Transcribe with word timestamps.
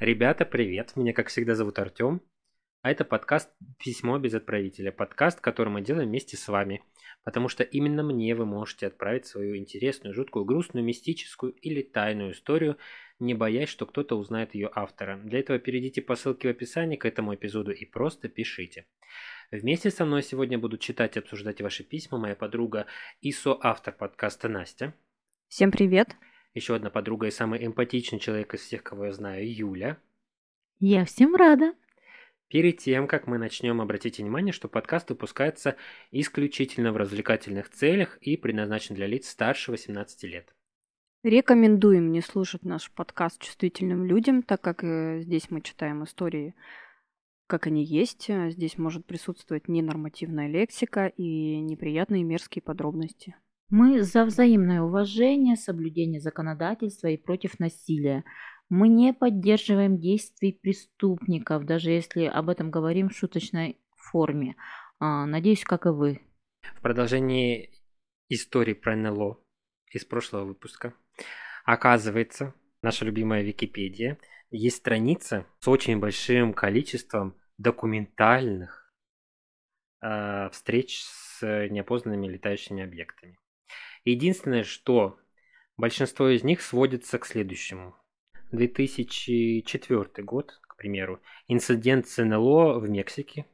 Ребята, 0.00 0.44
привет! 0.44 0.92
Меня, 0.94 1.12
как 1.12 1.26
всегда, 1.26 1.56
зовут 1.56 1.80
Артем. 1.80 2.22
А 2.82 2.92
это 2.92 3.04
подкаст 3.04 3.50
«Письмо 3.82 4.16
без 4.20 4.32
отправителя». 4.32 4.92
Подкаст, 4.92 5.40
который 5.40 5.70
мы 5.70 5.82
делаем 5.82 6.08
вместе 6.08 6.36
с 6.36 6.46
вами. 6.46 6.84
Потому 7.24 7.48
что 7.48 7.64
именно 7.64 8.04
мне 8.04 8.36
вы 8.36 8.46
можете 8.46 8.86
отправить 8.86 9.26
свою 9.26 9.56
интересную, 9.56 10.14
жуткую, 10.14 10.44
грустную, 10.44 10.84
мистическую 10.84 11.52
или 11.52 11.82
тайную 11.82 12.30
историю, 12.30 12.78
не 13.18 13.34
боясь, 13.34 13.68
что 13.68 13.86
кто-то 13.86 14.16
узнает 14.16 14.54
ее 14.54 14.70
автора. 14.72 15.20
Для 15.24 15.40
этого 15.40 15.58
перейдите 15.58 16.00
по 16.00 16.14
ссылке 16.14 16.46
в 16.46 16.52
описании 16.52 16.96
к 16.96 17.04
этому 17.04 17.34
эпизоду 17.34 17.72
и 17.72 17.84
просто 17.84 18.28
пишите. 18.28 18.86
Вместе 19.50 19.90
со 19.90 20.04
мной 20.04 20.22
сегодня 20.22 20.60
будут 20.60 20.80
читать 20.80 21.16
и 21.16 21.18
обсуждать 21.18 21.60
ваши 21.60 21.82
письма 21.82 22.18
моя 22.18 22.36
подруга 22.36 22.86
и 23.20 23.32
соавтор 23.32 23.94
подкаста 23.94 24.48
Настя. 24.48 24.94
Всем 25.48 25.72
привет. 25.72 26.14
Еще 26.54 26.74
одна 26.74 26.90
подруга 26.90 27.26
и 27.26 27.30
самый 27.30 27.64
эмпатичный 27.64 28.18
человек 28.18 28.54
из 28.54 28.60
всех, 28.60 28.82
кого 28.82 29.06
я 29.06 29.12
знаю, 29.12 29.52
Юля. 29.52 29.98
Я 30.80 31.04
всем 31.04 31.34
рада. 31.34 31.74
Перед 32.48 32.78
тем, 32.78 33.06
как 33.06 33.26
мы 33.26 33.36
начнем, 33.36 33.80
обратите 33.80 34.22
внимание, 34.22 34.52
что 34.52 34.68
подкаст 34.68 35.10
выпускается 35.10 35.76
исключительно 36.10 36.92
в 36.92 36.96
развлекательных 36.96 37.68
целях 37.68 38.16
и 38.22 38.38
предназначен 38.38 38.94
для 38.94 39.06
лиц 39.06 39.28
старше 39.28 39.70
18 39.70 40.22
лет. 40.24 40.54
Рекомендуем 41.22 42.10
не 42.10 42.22
слушать 42.22 42.64
наш 42.64 42.90
подкаст 42.90 43.42
чувствительным 43.42 44.06
людям, 44.06 44.42
так 44.42 44.62
как 44.62 44.82
э, 44.82 45.20
здесь 45.20 45.50
мы 45.50 45.60
читаем 45.60 46.04
истории, 46.04 46.54
как 47.48 47.66
они 47.66 47.84
есть. 47.84 48.28
Здесь 48.28 48.78
может 48.78 49.04
присутствовать 49.04 49.68
ненормативная 49.68 50.48
лексика 50.48 51.08
и 51.08 51.60
неприятные 51.60 52.22
мерзкие 52.22 52.62
подробности. 52.62 53.34
Мы 53.70 54.02
за 54.02 54.24
взаимное 54.24 54.80
уважение, 54.80 55.54
соблюдение 55.56 56.20
законодательства 56.20 57.08
и 57.08 57.18
против 57.18 57.58
насилия. 57.58 58.24
Мы 58.70 58.88
не 58.88 59.12
поддерживаем 59.12 59.98
действий 59.98 60.52
преступников, 60.52 61.66
даже 61.66 61.90
если 61.90 62.24
об 62.24 62.48
этом 62.48 62.70
говорим 62.70 63.10
в 63.10 63.16
шуточной 63.16 63.78
форме. 63.94 64.56
А, 65.00 65.26
надеюсь, 65.26 65.64
как 65.64 65.84
и 65.84 65.90
вы. 65.90 66.22
В 66.76 66.80
продолжении 66.80 67.70
истории 68.30 68.72
про 68.72 68.96
НЛО 68.96 69.38
из 69.92 70.04
прошлого 70.06 70.46
выпуска. 70.46 70.94
Оказывается, 71.64 72.54
наша 72.80 73.04
любимая 73.04 73.42
Википедия 73.42 74.18
есть 74.50 74.78
страница 74.78 75.46
с 75.60 75.68
очень 75.68 75.98
большим 75.98 76.54
количеством 76.54 77.36
документальных 77.58 78.94
э, 80.00 80.48
встреч 80.52 81.02
с 81.02 81.68
неопознанными 81.68 82.28
летающими 82.28 82.82
объектами. 82.82 83.36
Единственное, 84.10 84.64
что 84.64 85.18
большинство 85.76 86.30
из 86.30 86.42
них 86.42 86.62
сводится 86.62 87.18
к 87.18 87.26
следующему. 87.26 87.94
2004 88.52 90.24
год, 90.24 90.58
к 90.62 90.76
примеру, 90.76 91.20
инцидент 91.46 92.08
с 92.08 92.24
НЛО 92.24 92.78
в 92.78 92.88
Мексике. 92.88 93.44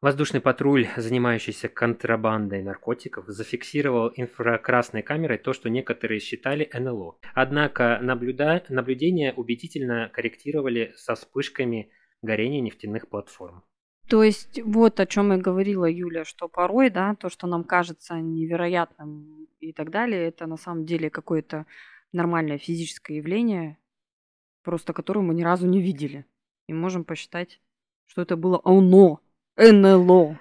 Воздушный 0.00 0.40
патруль, 0.40 0.88
занимающийся 0.96 1.68
контрабандой 1.68 2.64
наркотиков, 2.64 3.26
зафиксировал 3.28 4.12
инфракрасной 4.16 5.02
камерой 5.02 5.38
то, 5.38 5.52
что 5.52 5.70
некоторые 5.70 6.18
считали 6.18 6.68
НЛО. 6.72 7.20
Однако 7.32 8.00
наблюда... 8.02 8.64
наблюдения 8.68 9.32
убедительно 9.32 10.10
корректировали 10.12 10.92
со 10.96 11.14
вспышками 11.14 11.92
горения 12.20 12.60
нефтяных 12.60 13.08
платформ. 13.08 13.62
То 14.10 14.24
есть 14.24 14.60
вот 14.64 14.98
о 14.98 15.06
чем 15.06 15.32
и 15.32 15.36
говорила 15.36 15.88
Юля, 15.88 16.24
что 16.24 16.48
порой, 16.48 16.90
да, 16.90 17.14
то, 17.14 17.28
что 17.28 17.46
нам 17.46 17.62
кажется 17.62 18.16
невероятным 18.16 19.46
и 19.60 19.72
так 19.72 19.90
далее, 19.90 20.26
это 20.26 20.48
на 20.48 20.56
самом 20.56 20.84
деле 20.84 21.10
какое-то 21.10 21.64
нормальное 22.12 22.58
физическое 22.58 23.18
явление, 23.18 23.78
просто 24.64 24.92
которое 24.92 25.20
мы 25.20 25.32
ни 25.32 25.44
разу 25.44 25.68
не 25.68 25.80
видели. 25.80 26.26
И 26.66 26.72
можем 26.72 27.04
посчитать, 27.04 27.60
что 28.06 28.22
это 28.22 28.36
было 28.36 28.60
оно, 28.64 29.20
НЛО. 29.56 30.40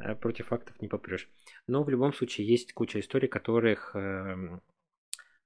Э, 0.00 0.16
против 0.16 0.48
фактов 0.48 0.80
не 0.80 0.88
попрешь. 0.88 1.28
Но 1.68 1.84
в 1.84 1.90
любом 1.90 2.12
случае 2.12 2.48
есть 2.48 2.72
куча 2.72 2.98
историй, 2.98 3.28
которых, 3.28 3.94
э, 3.94 4.58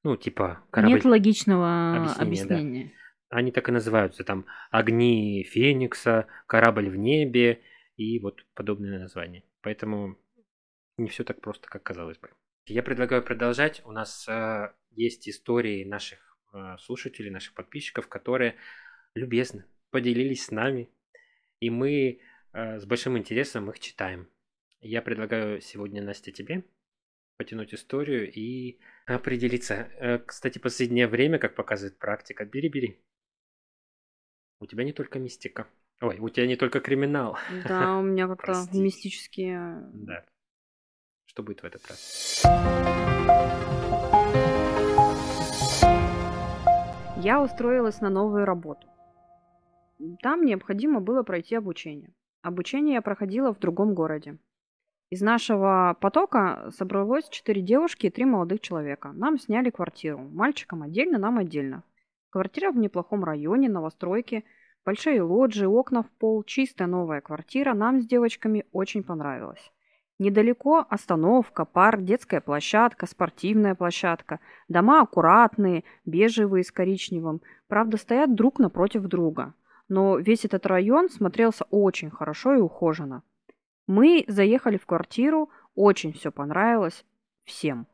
ну, 0.02 0.16
типа... 0.16 0.64
Корабль... 0.70 0.94
Нет 0.94 1.04
логичного 1.04 2.14
объяснения. 2.14 2.22
объяснения. 2.22 2.84
Да. 2.84 3.03
Они 3.34 3.50
так 3.50 3.68
и 3.68 3.72
называются, 3.72 4.22
там, 4.22 4.46
огни 4.70 5.42
Феникса, 5.42 6.28
корабль 6.46 6.88
в 6.88 6.94
небе 6.94 7.62
и 7.96 8.20
вот 8.20 8.46
подобные 8.54 9.00
названия. 9.00 9.42
Поэтому 9.60 10.16
не 10.98 11.08
все 11.08 11.24
так 11.24 11.40
просто, 11.40 11.68
как 11.68 11.82
казалось 11.82 12.16
бы. 12.18 12.30
Я 12.66 12.84
предлагаю 12.84 13.24
продолжать. 13.24 13.82
У 13.84 13.90
нас 13.90 14.28
э, 14.28 14.72
есть 14.92 15.28
истории 15.28 15.84
наших 15.84 16.38
э, 16.52 16.76
слушателей, 16.78 17.30
наших 17.30 17.54
подписчиков, 17.54 18.06
которые 18.06 18.54
любезно 19.16 19.66
поделились 19.90 20.44
с 20.44 20.50
нами, 20.52 20.88
и 21.58 21.70
мы 21.70 22.20
э, 22.52 22.78
с 22.78 22.86
большим 22.86 23.18
интересом 23.18 23.68
их 23.68 23.80
читаем. 23.80 24.28
Я 24.80 25.02
предлагаю 25.02 25.60
сегодня, 25.60 26.04
Настя, 26.04 26.30
тебе 26.30 26.62
потянуть 27.36 27.74
историю 27.74 28.30
и 28.32 28.78
определиться. 29.06 29.74
Э, 29.98 30.18
кстати, 30.20 30.60
последнее 30.60 31.08
время, 31.08 31.40
как 31.40 31.56
показывает 31.56 31.98
практика, 31.98 32.44
бери-бери. 32.44 33.00
У 34.64 34.66
тебя 34.66 34.82
не 34.82 34.94
только 34.94 35.18
мистика. 35.18 35.66
Ой, 36.00 36.18
у 36.20 36.30
тебя 36.30 36.46
не 36.46 36.56
только 36.56 36.80
криминал. 36.80 37.36
Да, 37.68 37.98
у 37.98 38.02
меня 38.02 38.26
как-то 38.26 38.64
мистические 38.72 39.90
да. 39.92 40.24
Что 41.26 41.42
будет 41.42 41.60
в 41.60 41.64
этот 41.64 41.86
раз? 41.86 42.42
Я 47.22 47.42
устроилась 47.42 48.00
на 48.00 48.08
новую 48.08 48.46
работу. 48.46 48.88
Там 50.22 50.46
необходимо 50.46 51.02
было 51.02 51.22
пройти 51.24 51.56
обучение. 51.56 52.14
Обучение 52.40 52.94
я 52.94 53.02
проходила 53.02 53.52
в 53.52 53.58
другом 53.58 53.92
городе. 53.92 54.38
Из 55.10 55.20
нашего 55.20 55.94
потока 56.00 56.70
собралось 56.74 57.28
четыре 57.28 57.60
девушки 57.60 58.06
и 58.06 58.10
три 58.10 58.24
молодых 58.24 58.62
человека. 58.62 59.12
Нам 59.12 59.38
сняли 59.38 59.68
квартиру. 59.68 60.20
Мальчикам 60.20 60.82
отдельно, 60.82 61.18
нам 61.18 61.36
отдельно. 61.36 61.82
Квартира 62.34 62.72
в 62.72 62.76
неплохом 62.76 63.22
районе, 63.22 63.68
новостройки, 63.68 64.44
большие 64.84 65.22
лоджии, 65.22 65.66
окна 65.66 66.02
в 66.02 66.10
пол, 66.10 66.42
чистая 66.42 66.88
новая 66.88 67.20
квартира. 67.20 67.74
Нам 67.74 68.02
с 68.02 68.06
девочками 68.06 68.64
очень 68.72 69.04
понравилось. 69.04 69.70
Недалеко 70.18 70.84
остановка, 70.90 71.64
парк, 71.64 72.02
детская 72.02 72.40
площадка, 72.40 73.06
спортивная 73.06 73.76
площадка. 73.76 74.40
Дома 74.66 75.02
аккуратные, 75.02 75.84
бежевые 76.06 76.64
с 76.64 76.72
коричневым. 76.72 77.40
Правда, 77.68 77.98
стоят 77.98 78.34
друг 78.34 78.58
напротив 78.58 79.02
друга. 79.02 79.54
Но 79.88 80.18
весь 80.18 80.44
этот 80.44 80.66
район 80.66 81.10
смотрелся 81.10 81.66
очень 81.70 82.10
хорошо 82.10 82.54
и 82.56 82.60
ухоженно. 82.60 83.22
Мы 83.86 84.24
заехали 84.26 84.76
в 84.76 84.86
квартиру, 84.86 85.50
очень 85.76 86.12
все 86.12 86.32
понравилось 86.32 87.04
всем. 87.44 87.86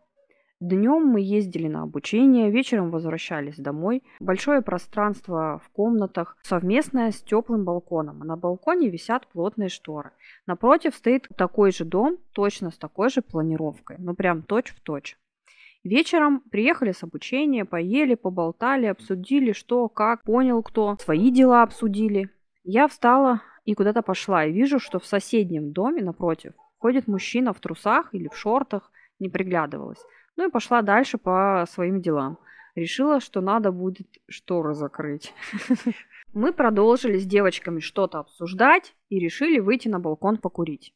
Днем 0.61 1.07
мы 1.07 1.23
ездили 1.23 1.69
на 1.69 1.85
обучение, 1.85 2.51
вечером 2.51 2.91
возвращались 2.91 3.57
домой. 3.57 4.03
Большое 4.21 4.61
пространство 4.61 5.59
в 5.65 5.71
комнатах, 5.71 6.37
совместное 6.43 7.13
с 7.13 7.23
теплым 7.23 7.65
балконом. 7.65 8.19
на 8.19 8.37
балконе 8.37 8.91
висят 8.91 9.27
плотные 9.29 9.71
шторы. 9.71 10.11
Напротив 10.47 10.95
стоит 10.95 11.29
такой 11.35 11.73
же 11.73 11.87
дом, 11.87 12.19
точно 12.33 12.71
с 12.71 12.77
такой 12.77 13.09
же 13.09 13.23
планировкой. 13.23 13.97
Ну 13.99 14.15
прям 14.15 14.43
точь 14.43 14.75
в 14.75 14.81
точь. 14.81 15.17
Вечером 15.83 16.41
приехали 16.51 16.93
с 16.93 17.03
обучения, 17.03 17.65
поели, 17.65 18.15
поболтали, 18.15 18.85
обсудили, 18.85 19.53
что, 19.53 19.89
как, 19.89 20.25
понял 20.25 20.63
кто, 20.63 20.99
свои 21.01 21.31
дела 21.31 21.63
обсудили. 21.63 22.29
Я 22.65 22.87
встала 22.87 23.41
и 23.65 23.73
куда-то 23.73 24.03
пошла, 24.03 24.45
и 24.45 24.53
вижу, 24.53 24.79
что 24.79 24.99
в 24.99 25.07
соседнем 25.07 25.73
доме 25.73 26.03
напротив 26.03 26.53
ходит 26.77 27.09
мужчина 27.09 27.55
в 27.55 27.61
трусах 27.61 28.13
или 28.13 28.29
в 28.29 28.37
шортах, 28.37 28.93
не 29.19 29.31
приглядывалась. 29.31 30.05
Ну 30.37 30.49
и 30.49 30.51
пошла 30.51 30.83
дальше 30.83 31.19
по 31.19 31.65
своим 31.69 32.01
делам. 32.01 32.39
Решила, 32.75 33.21
что 33.21 33.41
надо 33.41 33.73
будет 33.73 34.07
шторы 34.29 34.75
закрыть. 34.75 35.35
Мы 36.33 36.53
продолжили 36.53 37.19
с 37.19 37.27
девочками 37.27 37.81
что-то 37.81 38.21
обсуждать 38.21 38.95
и 39.09 39.19
решили 39.19 39.59
выйти 39.59 39.89
на 39.89 39.99
балкон 39.99 40.37
покурить. 40.39 40.95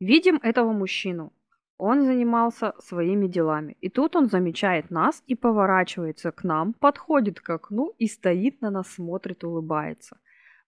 Видим 0.00 0.40
этого 0.42 0.72
мужчину. 0.72 1.32
Он 1.76 2.02
занимался 2.02 2.74
своими 2.78 3.26
делами. 3.26 3.76
И 3.80 3.90
тут 3.90 4.16
он 4.16 4.28
замечает 4.28 4.90
нас 4.90 5.22
и 5.26 5.34
поворачивается 5.34 6.30
к 6.30 6.44
нам, 6.44 6.72
подходит 6.72 7.40
к 7.40 7.50
окну 7.50 7.92
и 7.98 8.06
стоит 8.06 8.60
на 8.62 8.70
нас, 8.70 8.88
смотрит, 8.88 9.44
улыбается. 9.44 10.18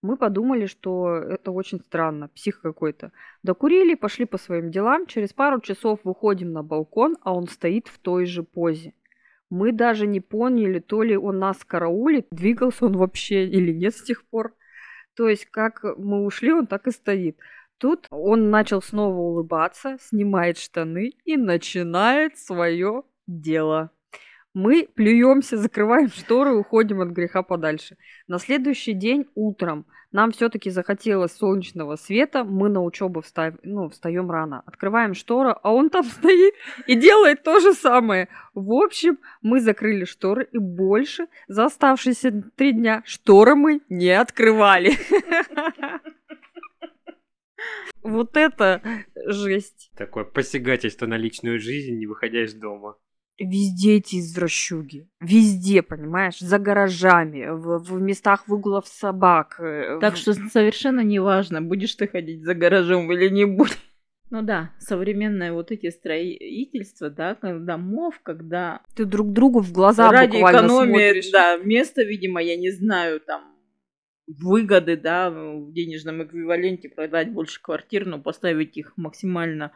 Мы 0.06 0.16
подумали, 0.16 0.66
что 0.66 1.16
это 1.16 1.50
очень 1.50 1.80
странно, 1.80 2.28
псих 2.28 2.60
какой-то. 2.60 3.10
Докурили, 3.42 3.96
пошли 3.96 4.24
по 4.24 4.38
своим 4.38 4.70
делам, 4.70 5.06
через 5.06 5.32
пару 5.32 5.60
часов 5.60 5.98
выходим 6.04 6.52
на 6.52 6.62
балкон, 6.62 7.16
а 7.22 7.34
он 7.34 7.48
стоит 7.48 7.88
в 7.88 7.98
той 7.98 8.24
же 8.24 8.44
позе. 8.44 8.94
Мы 9.50 9.72
даже 9.72 10.06
не 10.06 10.20
поняли, 10.20 10.78
то 10.78 11.02
ли 11.02 11.16
он 11.16 11.40
нас 11.40 11.64
караулит, 11.64 12.28
двигался 12.30 12.86
он 12.86 12.96
вообще 12.96 13.48
или 13.48 13.72
нет 13.72 13.96
с 13.96 14.02
тех 14.04 14.24
пор. 14.26 14.54
То 15.16 15.28
есть, 15.28 15.46
как 15.46 15.82
мы 15.98 16.24
ушли, 16.24 16.52
он 16.52 16.68
так 16.68 16.86
и 16.86 16.92
стоит. 16.92 17.40
Тут 17.78 18.06
он 18.10 18.50
начал 18.50 18.82
снова 18.82 19.16
улыбаться, 19.16 19.96
снимает 20.00 20.56
штаны 20.56 21.14
и 21.24 21.36
начинает 21.36 22.38
свое 22.38 23.02
дело. 23.26 23.90
Мы 24.56 24.88
плюемся, 24.94 25.56
закрываем 25.58 26.08
шторы, 26.08 26.54
уходим 26.54 27.02
от 27.02 27.10
греха 27.10 27.42
подальше. 27.42 27.98
На 28.26 28.38
следующий 28.38 28.94
день 28.94 29.26
утром 29.34 29.84
нам 30.12 30.32
все-таки 30.32 30.70
захотелось 30.70 31.36
солнечного 31.36 31.96
света, 31.96 32.42
мы 32.42 32.70
на 32.70 32.82
учебу 32.82 33.20
встаем, 33.20 33.58
ну, 33.62 33.90
встаем 33.90 34.30
рано. 34.30 34.62
Открываем 34.64 35.12
шторы, 35.12 35.54
а 35.62 35.74
он 35.74 35.90
там 35.90 36.04
стоит 36.18 36.54
и 36.86 36.94
делает 36.94 37.42
то 37.42 37.60
же 37.60 37.74
самое. 37.74 38.28
В 38.54 38.72
общем, 38.72 39.18
мы 39.42 39.60
закрыли 39.60 40.06
шторы 40.06 40.48
и 40.50 40.56
больше 40.56 41.26
за 41.48 41.66
оставшиеся 41.66 42.32
три 42.56 42.72
дня 42.72 43.02
шторы 43.04 43.56
мы 43.56 43.82
не 43.90 44.10
открывали. 44.10 44.92
Вот 48.02 48.36
это 48.36 48.82
жесть. 49.26 49.90
Такое 49.96 50.22
посягательство 50.22 51.06
на 51.06 51.16
личную 51.16 51.58
жизнь, 51.58 51.98
не 51.98 52.06
выходя 52.06 52.44
из 52.44 52.54
дома. 52.54 52.96
Везде 53.38 53.96
эти 53.96 54.16
извращуги. 54.20 55.08
Везде, 55.20 55.82
понимаешь? 55.82 56.38
За 56.38 56.58
гаражами, 56.58 57.46
в, 57.50 57.78
в 57.84 58.00
местах 58.00 58.48
выгулов 58.48 58.86
собак. 58.88 59.56
э, 59.60 59.98
Так 60.00 60.14
в- 60.14 60.16
что 60.16 60.32
совершенно 60.32 61.00
неважно, 61.00 61.60
будешь 61.60 61.94
ты 61.94 62.06
ходить 62.08 62.42
за 62.44 62.54
гаражом 62.54 63.12
или 63.12 63.28
не 63.28 63.44
будешь. 63.44 63.76
Ну 64.30 64.42
да, 64.42 64.72
современные 64.80 65.52
вот 65.52 65.70
эти 65.70 65.88
строительства, 65.88 67.10
да, 67.10 67.36
домов, 67.40 68.18
когда 68.24 68.80
ты 68.96 69.04
друг 69.04 69.32
другу 69.32 69.60
в 69.60 69.70
глаза 69.72 70.10
ради 70.10 70.32
буквально 70.32 70.58
экономии, 70.66 70.98
смотришь. 71.10 71.30
да, 71.30 71.56
место, 71.58 72.02
видимо, 72.02 72.42
я 72.42 72.56
не 72.56 72.70
знаю, 72.72 73.20
там 73.20 73.54
выгоды, 74.26 74.96
да, 74.96 75.30
в 75.30 75.72
денежном 75.72 76.24
эквиваленте 76.24 76.88
продать 76.88 77.30
больше 77.30 77.62
квартир, 77.62 78.04
но 78.04 78.18
поставить 78.20 78.76
их 78.76 78.94
максимально 78.96 79.70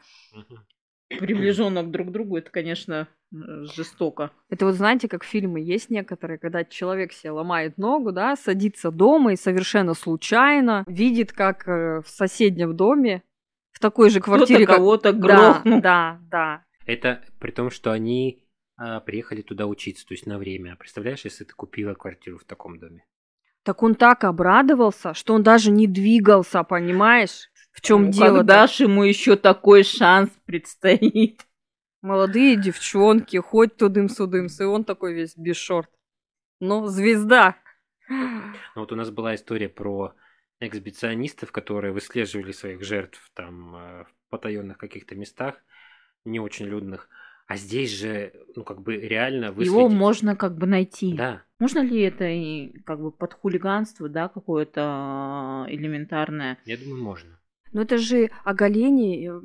Мгм. 1.10 1.18
приближенно 1.18 1.82
друг 1.82 2.08
к 2.08 2.10
другу, 2.10 2.36
это, 2.36 2.50
конечно, 2.50 3.08
э, 3.32 3.36
жестоко. 3.74 4.30
Это 4.48 4.66
вот 4.66 4.74
знаете, 4.74 5.08
как 5.08 5.24
фильмы 5.24 5.60
есть 5.60 5.90
некоторые, 5.90 6.38
когда 6.38 6.64
человек 6.64 7.12
себе 7.12 7.32
ломает 7.32 7.78
ногу, 7.78 8.12
да, 8.12 8.36
садится 8.36 8.90
дома 8.90 9.32
и 9.32 9.36
совершенно 9.36 9.94
случайно 9.94 10.84
видит, 10.86 11.32
как 11.32 11.66
э, 11.68 12.02
в 12.02 12.08
соседнем 12.08 12.76
доме 12.76 13.22
в 13.72 13.80
такой 13.80 14.10
же 14.10 14.20
квартире, 14.20 14.64
Кто-то 14.64 14.72
как... 14.72 14.76
кого-то 14.76 15.12
Да, 15.12 15.18
грохнул. 15.62 15.80
да, 15.80 16.18
да. 16.30 16.64
Это 16.86 17.22
при 17.38 17.50
том, 17.50 17.70
что 17.70 17.92
они 17.92 18.44
а, 18.76 19.00
приехали 19.00 19.42
туда 19.42 19.66
учиться, 19.66 20.06
то 20.06 20.14
есть 20.14 20.26
на 20.26 20.38
время. 20.38 20.76
Представляешь, 20.76 21.24
если 21.24 21.44
ты 21.44 21.52
купила 21.54 21.94
квартиру 21.94 22.38
в 22.38 22.44
таком 22.44 22.78
доме? 22.78 23.04
Так 23.62 23.82
он 23.82 23.94
так 23.94 24.24
обрадовался, 24.24 25.12
что 25.14 25.34
он 25.34 25.42
даже 25.42 25.70
не 25.70 25.86
двигался, 25.86 26.62
понимаешь? 26.64 27.50
В 27.72 27.80
чем 27.80 28.06
Ну, 28.06 28.12
дело? 28.12 28.38
Когда 28.38 28.66
ж 28.66 28.80
ему 28.80 29.04
еще 29.04 29.36
такой 29.36 29.84
шанс 29.84 30.30
предстоит? 30.44 31.46
Молодые 32.02 32.56
девчонки, 32.56 33.36
хоть 33.36 33.76
тудым-судымс, 33.76 34.60
и 34.60 34.64
он 34.64 34.84
такой 34.84 35.14
весь 35.14 35.36
без 35.36 35.56
шорт. 35.56 35.90
Ну, 36.58 36.86
звезда. 36.86 37.56
Ну, 38.08 38.52
вот 38.76 38.92
у 38.92 38.96
нас 38.96 39.10
была 39.10 39.34
история 39.34 39.68
про 39.68 40.14
эксбиционистов, 40.60 41.52
которые 41.52 41.92
выслеживали 41.92 42.52
своих 42.52 42.82
жертв 42.84 43.30
там 43.34 43.76
э, 43.76 44.04
в 44.04 44.30
потаенных 44.30 44.78
каких-то 44.78 45.14
местах, 45.14 45.56
не 46.24 46.40
очень 46.40 46.66
людных. 46.66 47.08
А 47.46 47.56
здесь 47.56 47.90
же, 47.90 48.32
ну, 48.54 48.62
как 48.62 48.80
бы 48.80 48.96
реально 48.96 49.50
выследить. 49.50 49.72
Его 49.72 49.88
можно 49.88 50.36
как 50.36 50.56
бы 50.56 50.66
найти. 50.66 51.14
Да. 51.14 51.42
Можно 51.58 51.80
ли 51.80 52.00
это 52.02 52.24
и 52.24 52.78
как 52.82 53.00
бы 53.00 53.10
под 53.10 53.34
хулиганство, 53.34 54.08
да, 54.08 54.28
какое-то 54.28 54.82
а, 54.84 55.66
элементарное? 55.68 56.58
Я 56.64 56.76
думаю, 56.76 57.02
можно. 57.02 57.39
Ну, 57.72 57.82
это 57.82 57.98
же 57.98 58.30
оголение, 58.44 59.30
э, 59.30 59.40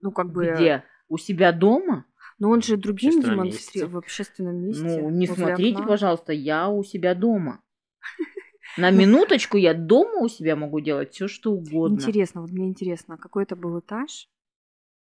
ну, 0.00 0.12
как 0.12 0.30
бы... 0.30 0.52
Где? 0.54 0.84
У 1.08 1.18
себя 1.18 1.52
дома? 1.52 2.06
Но 2.38 2.50
он 2.50 2.62
же 2.62 2.76
другим 2.76 3.20
демонстрирует 3.20 3.92
в 3.92 3.96
общественном 3.98 4.56
месте. 4.56 5.00
Ну, 5.00 5.10
не 5.10 5.26
смотрите, 5.26 5.76
окна. 5.78 5.88
пожалуйста, 5.88 6.32
я 6.32 6.68
у 6.68 6.82
себя 6.82 7.14
дома. 7.14 7.60
На 8.76 8.90
минуточку 8.90 9.56
я 9.56 9.74
дома 9.74 10.20
у 10.20 10.28
себя 10.28 10.56
могу 10.56 10.80
делать 10.80 11.12
все, 11.12 11.28
что 11.28 11.52
угодно. 11.52 11.96
Интересно, 11.96 12.40
вот 12.40 12.50
мне 12.50 12.66
интересно, 12.66 13.16
какой 13.16 13.44
это 13.44 13.54
был 13.54 13.78
этаж? 13.78 14.28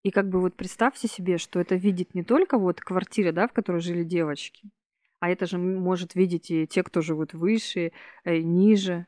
И 0.04 0.10
как 0.10 0.28
бы 0.28 0.40
вот 0.40 0.54
представьте 0.54 1.08
себе, 1.08 1.38
что 1.38 1.58
это 1.58 1.74
видит 1.74 2.14
не 2.14 2.22
только 2.22 2.56
вот 2.56 2.80
квартира, 2.80 3.32
да, 3.32 3.48
в 3.48 3.52
которой 3.52 3.80
жили 3.80 4.04
девочки, 4.04 4.70
а 5.18 5.28
это 5.28 5.46
же 5.46 5.58
может 5.58 6.14
видеть 6.14 6.50
и 6.50 6.66
те, 6.68 6.84
кто 6.84 7.00
живут 7.00 7.34
выше, 7.34 7.92
э, 8.24 8.38
ниже. 8.38 9.06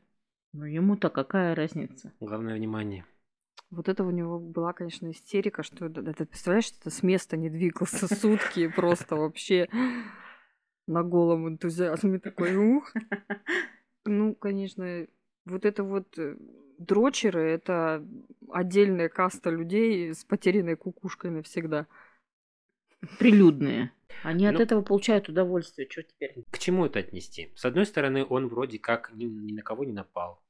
Ну, 0.53 0.65
ему-то 0.65 1.11
какая 1.11 1.55
разница? 1.55 2.13
Главное 2.19 2.57
внимание. 2.57 3.07
Вот 3.71 3.89
это 3.89 4.03
у 4.03 4.11
него 4.11 4.39
была, 4.41 4.73
конечно, 4.73 5.11
истерика, 5.11 5.63
что 5.63 5.87
это, 5.87 6.27
представляешь, 6.27 6.65
что 6.65 6.79
это 6.81 6.91
с 6.91 7.03
места 7.05 7.37
не 7.37 7.49
двигался 7.51 8.13
сутки, 8.15 8.67
просто 8.69 9.15
вообще 9.17 9.69
на 10.87 11.05
голом 11.05 11.49
энтузиазме 11.49 12.19
такой, 12.19 12.57
ух. 12.57 12.93
Ну, 14.05 14.35
конечно, 14.35 15.07
вот 15.45 15.65
это 15.65 15.85
вот 15.85 16.19
э, 16.19 16.37
дрочеры, 16.79 17.43
это 17.51 18.05
отдельная 18.51 19.09
каста 19.09 19.51
людей 19.51 20.15
с 20.15 20.25
потерянной 20.25 20.75
кукушкой 20.75 21.31
навсегда. 21.31 21.87
Прилюдные. 23.19 23.93
Они 24.25 24.47
от 24.47 24.55
Ну. 24.55 24.61
этого 24.63 24.83
получают 24.83 25.29
удовольствие. 25.29 25.89
Что 25.89 26.03
теперь? 26.03 26.35
К 26.51 26.59
чему 26.59 26.87
это 26.87 26.99
отнести? 26.99 27.53
С 27.55 27.65
одной 27.65 27.87
стороны, 27.87 28.27
он 28.29 28.49
вроде 28.49 28.79
как 28.79 29.13
ни, 29.15 29.25
ни 29.25 29.53
на 29.53 29.63
кого 29.63 29.85
не 29.85 29.93
напал. 29.93 30.43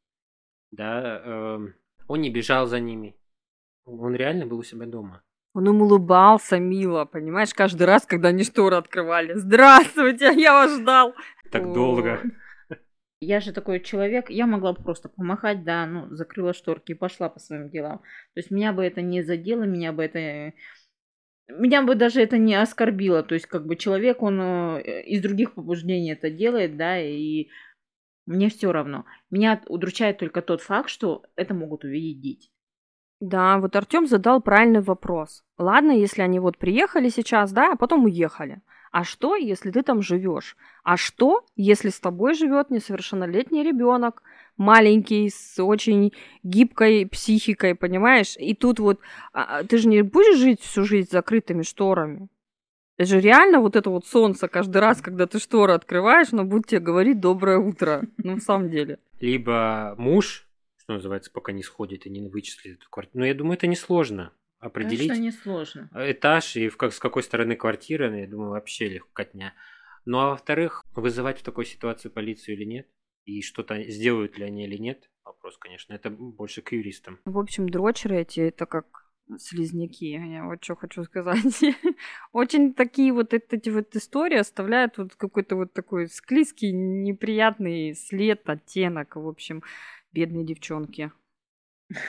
Да, 0.71 1.21
эм, 1.25 1.75
он 2.11 2.23
не 2.23 2.31
бежал 2.31 2.67
за 2.67 2.81
ними. 2.81 3.15
Он 3.87 4.17
реально 4.17 4.45
был 4.45 4.59
у 4.59 4.65
себя 4.65 4.87
дома. 4.87 5.23
Он 5.55 5.69
им 5.69 5.81
улыбался 5.81 6.59
мило, 6.59 7.05
понимаешь, 7.05 7.55
каждый 7.55 7.85
раз, 7.85 8.05
когда 8.05 8.31
они 8.31 8.43
шторы 8.43 8.77
открывали. 8.77 9.35
Здравствуйте, 9.35 10.33
я 10.37 10.53
вас 10.55 10.81
ждал. 10.81 11.15
Так 11.53 11.67
О. 11.67 11.73
долго. 11.73 12.21
Я 13.21 13.39
же 13.39 13.53
такой 13.53 13.79
человек, 13.79 14.29
я 14.29 14.47
могла 14.47 14.73
бы 14.73 14.83
просто 14.83 15.09
помахать, 15.09 15.63
да, 15.63 15.87
ну, 15.87 16.09
закрыла 16.11 16.53
шторки 16.53 16.93
и 16.93 16.97
пошла 16.97 17.29
по 17.29 17.39
своим 17.39 17.71
делам. 17.71 17.99
То 18.35 18.41
есть 18.41 18.51
меня 18.51 18.73
бы 18.73 18.83
это 18.83 19.03
не 19.03 19.23
задело, 19.23 19.63
меня 19.63 19.93
бы 19.93 20.03
это... 20.03 20.53
Меня 21.49 21.83
бы 21.83 21.95
даже 21.95 22.21
это 22.23 22.39
не 22.39 22.57
оскорбило. 22.57 23.23
То 23.23 23.35
есть, 23.35 23.47
как 23.47 23.67
бы 23.67 23.77
человек, 23.77 24.23
он 24.23 24.41
э, 24.41 25.03
из 25.03 25.21
других 25.21 25.55
побуждений 25.55 26.13
это 26.13 26.31
делает, 26.31 26.77
да, 26.77 27.01
и 27.01 27.49
мне 28.31 28.49
все 28.49 28.71
равно. 28.73 29.05
Меня 29.31 29.61
удручает 29.67 30.19
только 30.19 30.41
тот 30.41 30.63
факт, 30.63 30.89
что 30.89 31.25
это 31.37 31.53
могут 31.53 31.85
увидеть 31.85 32.21
дети. 32.21 32.51
Да, 33.21 33.59
вот 33.59 33.77
Артем 33.77 34.07
задал 34.07 34.41
правильный 34.41 34.81
вопрос. 34.81 35.45
Ладно, 35.59 35.91
если 35.91 36.23
они 36.23 36.39
вот 36.39 36.57
приехали 36.57 37.09
сейчас, 37.09 37.53
да, 37.53 37.73
а 37.73 37.77
потом 37.77 38.05
уехали. 38.05 38.63
А 38.93 39.05
что, 39.05 39.37
если 39.37 39.71
ты 39.71 39.83
там 39.83 40.01
живешь? 40.01 40.57
А 40.83 40.97
что, 40.97 41.45
если 41.55 41.91
с 41.91 42.01
тобой 42.01 42.35
живет 42.35 42.71
несовершеннолетний 42.71 43.63
ребенок, 43.63 44.23
маленький, 44.57 45.29
с 45.29 45.63
очень 45.63 46.13
гибкой 46.43 47.07
психикой, 47.07 47.75
понимаешь? 47.75 48.37
И 48.37 48.55
тут 48.55 48.79
вот 48.79 49.01
а, 49.33 49.59
а, 49.59 49.65
ты 49.65 49.79
же 49.79 49.89
не 49.89 50.03
будешь 50.03 50.39
жить 50.39 50.61
всю 50.61 50.85
жизнь 50.85 51.09
с 51.09 51.13
закрытыми 51.13 51.63
шторами. 51.63 52.29
Это 53.01 53.09
же 53.09 53.21
реально 53.21 53.61
вот 53.61 53.77
это 53.77 53.89
вот 53.89 54.07
солнце 54.07 54.47
каждый 54.47 54.77
раз, 54.77 55.01
когда 55.01 55.27
ты 55.27 55.39
шторы 55.39 55.73
открываешь, 55.73 56.35
оно 56.35 56.45
будет 56.45 56.67
тебе 56.67 56.81
говорить 56.81 57.19
доброе 57.19 57.57
утро. 57.57 58.03
Ну, 58.19 58.35
в 58.35 58.41
самом 58.41 58.69
деле. 58.69 58.99
Либо 59.21 59.95
муж, 59.97 60.47
что 60.77 60.93
называется, 60.93 61.31
пока 61.33 61.53
не 61.53 61.63
сходит 61.63 62.05
и 62.05 62.11
не 62.11 62.29
вычислит 62.29 62.75
эту 62.79 62.91
квартиру. 62.91 63.21
Но 63.21 63.25
я 63.25 63.33
думаю, 63.33 63.57
это 63.57 63.67
несложно 63.67 64.35
определить. 64.59 65.09
Конечно, 65.09 65.23
несложно. 65.23 65.91
этаж 65.95 66.57
и 66.57 66.69
в 66.69 66.77
как, 66.77 66.93
с 66.93 66.99
какой 66.99 67.23
стороны 67.23 67.57
квартира, 67.57 68.11
ну, 68.11 68.17
я 68.17 68.27
думаю, 68.27 68.51
вообще 68.51 68.91
легкотня. 68.91 69.55
Ну 70.05 70.19
а 70.19 70.29
во-вторых, 70.33 70.85
вызывать 70.95 71.39
в 71.39 71.43
такой 71.43 71.65
ситуации 71.65 72.11
полицию 72.11 72.57
или 72.57 72.65
нет, 72.65 72.87
и 73.25 73.41
что-то 73.41 73.83
сделают 73.85 74.37
ли 74.37 74.45
они 74.45 74.67
или 74.67 74.77
нет, 74.77 75.09
вопрос, 75.25 75.57
конечно, 75.57 75.95
это 75.95 76.11
больше 76.11 76.61
к 76.61 76.73
юристам. 76.73 77.19
В 77.25 77.39
общем, 77.39 77.71
дрочеры 77.71 78.19
эти, 78.19 78.41
это 78.41 78.67
как 78.67 79.10
слизняки. 79.39 80.11
Я 80.11 80.45
вот 80.45 80.63
что 80.63 80.77
хочу 80.77 81.05
сказать. 81.05 81.61
Очень 82.33 82.75
такие 82.75 83.13
вот 83.13 83.33
эт- 83.35 83.47
эти 83.51 83.71
вот 83.71 83.95
истории 83.95 84.39
оставляют 84.39 84.99
вот 84.99 85.15
какой-то 85.15 85.57
вот 85.57 85.73
такой 85.73 86.09
склизкий, 86.09 86.73
неприятный 86.73 87.95
след, 87.95 88.49
оттенок. 88.49 89.17
В 89.17 89.29
общем, 89.29 89.63
бедные 90.13 90.45
девчонки. 90.45 91.13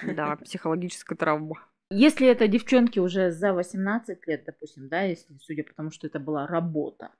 Да, 0.04 0.36
психологическая 0.44 1.18
травма. 1.18 1.56
Если 1.90 2.28
это 2.28 2.48
девчонки 2.48 3.00
уже 3.00 3.32
за 3.32 3.54
18 3.54 4.26
лет, 4.28 4.44
допустим, 4.46 4.88
да, 4.88 5.02
если 5.02 5.38
судя 5.40 5.64
по 5.64 5.74
тому, 5.74 5.92
что 5.92 6.08
это 6.08 6.20
была 6.20 6.48
работа, 6.48 7.12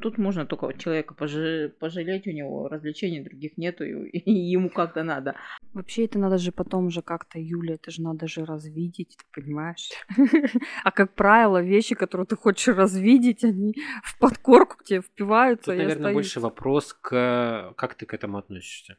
тут 0.00 0.18
можно 0.18 0.46
только 0.46 0.72
человека 0.78 1.14
пожи- 1.14 1.68
пожалеть, 1.68 2.26
у 2.26 2.30
него 2.30 2.68
развлечений 2.68 3.22
других 3.22 3.56
нету, 3.56 3.84
и, 3.84 4.18
и 4.18 4.32
ему 4.32 4.70
как-то 4.70 5.02
надо. 5.02 5.34
Вообще 5.72 6.04
это 6.04 6.18
надо 6.18 6.38
же 6.38 6.52
потом 6.52 6.90
же 6.90 7.02
как-то, 7.02 7.38
Юля, 7.38 7.74
это 7.74 7.90
же 7.90 8.02
надо 8.02 8.26
же 8.26 8.44
развидеть, 8.44 9.16
ты 9.16 9.42
понимаешь? 9.42 9.90
А 10.84 10.90
как 10.90 11.14
правило, 11.14 11.62
вещи, 11.62 11.94
которые 11.94 12.26
ты 12.26 12.36
хочешь 12.36 12.74
развидеть, 12.74 13.44
они 13.44 13.74
в 14.02 14.18
подкорку 14.18 14.76
к 14.76 14.84
тебе 14.84 15.00
впиваются 15.00 15.66
Тут, 15.66 15.74
и 15.74 15.78
наверное, 15.78 16.12
больше 16.12 16.40
вопрос 16.40 16.94
к 17.00 17.74
как 17.76 17.94
ты 17.94 18.06
к 18.06 18.14
этому 18.14 18.38
относишься. 18.38 18.98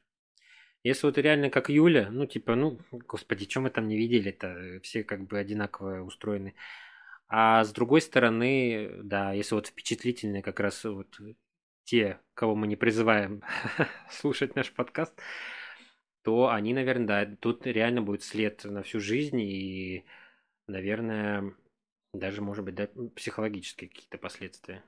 Если 0.84 1.08
вот 1.08 1.18
реально 1.18 1.50
как 1.50 1.70
Юля, 1.70 2.10
ну 2.12 2.28
типа, 2.28 2.56
ну, 2.56 2.78
господи, 2.92 3.46
чем 3.46 3.64
мы 3.64 3.72
там 3.72 3.88
не 3.88 3.98
видели-то, 3.98 4.80
все 4.84 5.04
как 5.04 5.26
бы 5.26 5.40
одинаково 5.40 6.02
устроены. 6.04 6.54
А 7.28 7.64
с 7.64 7.74
другой 7.74 8.02
стороны, 8.02 9.02
да, 9.04 9.34
если 9.34 9.56
вот 9.56 9.68
впечатлительные 9.68 10.44
как 10.44 10.60
раз 10.60 10.84
вот 10.84 11.20
те, 11.84 12.20
кого 12.34 12.56
мы 12.56 12.68
не 12.68 12.76
призываем 12.76 13.42
слушать 14.12 14.56
наш 14.56 14.72
подкаст, 14.72 15.20
то 16.24 16.50
они, 16.50 16.74
наверное, 16.74 17.26
да, 17.26 17.36
тут 17.40 17.66
реально 17.66 18.02
будет 18.02 18.24
след 18.24 18.64
на 18.64 18.84
всю 18.84 19.00
жизнь 19.00 19.40
и, 19.40 20.06
наверное, 20.68 21.56
даже, 22.14 22.42
может 22.42 22.66
быть, 22.66 22.76
да, 22.76 22.90
психологические 23.16 23.90
какие-то 23.90 24.18
последствия. 24.18 24.84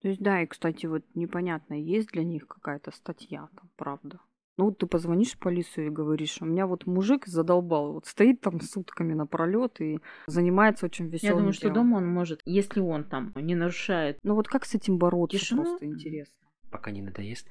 То 0.00 0.08
есть, 0.08 0.20
да, 0.20 0.42
и, 0.42 0.46
кстати, 0.46 0.86
вот 0.86 1.04
непонятно, 1.14 1.74
есть 1.74 2.08
для 2.08 2.24
них 2.24 2.48
какая-то 2.48 2.90
статья 2.90 3.48
там, 3.56 3.70
правда? 3.76 4.20
Ну, 4.58 4.66
вот 4.66 4.78
ты 4.78 4.86
позвонишь 4.86 5.32
в 5.32 5.38
полицию 5.38 5.86
и 5.86 5.90
говоришь, 5.90 6.42
у 6.42 6.44
меня 6.44 6.66
вот 6.66 6.84
мужик 6.86 7.26
задолбал, 7.26 7.94
вот 7.94 8.06
стоит 8.06 8.40
там 8.42 8.60
сутками 8.60 9.14
напролет 9.14 9.80
и 9.80 9.98
занимается 10.26 10.84
очень 10.86 11.06
веселым 11.08 11.32
Я 11.32 11.38
думаю, 11.38 11.52
что 11.54 11.62
делом. 11.62 11.74
дома 11.74 11.96
он 11.96 12.06
может, 12.06 12.42
если 12.44 12.80
он 12.80 13.04
там 13.04 13.32
не 13.36 13.54
нарушает 13.54 14.18
Ну 14.22 14.34
вот 14.34 14.48
как 14.48 14.66
с 14.66 14.74
этим 14.74 14.98
бороться, 14.98 15.38
Тишину? 15.38 15.62
просто 15.62 15.86
интересно. 15.86 16.46
Пока 16.70 16.90
не 16.90 17.00
надоест, 17.02 17.48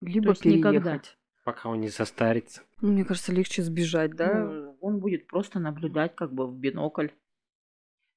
Либо 0.00 0.30
есть 0.30 0.44
никогда. 0.44 0.80
переехать. 0.80 1.18
пока 1.44 1.68
он 1.68 1.80
не 1.80 1.88
состарится. 1.90 2.62
Ну, 2.80 2.92
мне 2.92 3.04
кажется, 3.04 3.32
легче 3.32 3.62
сбежать, 3.62 4.12
да? 4.16 4.44
Ну, 4.44 4.76
он 4.80 5.00
будет 5.00 5.26
просто 5.26 5.58
наблюдать 5.58 6.14
как 6.14 6.32
бы 6.32 6.46
в 6.46 6.56
бинокль. 6.56 7.08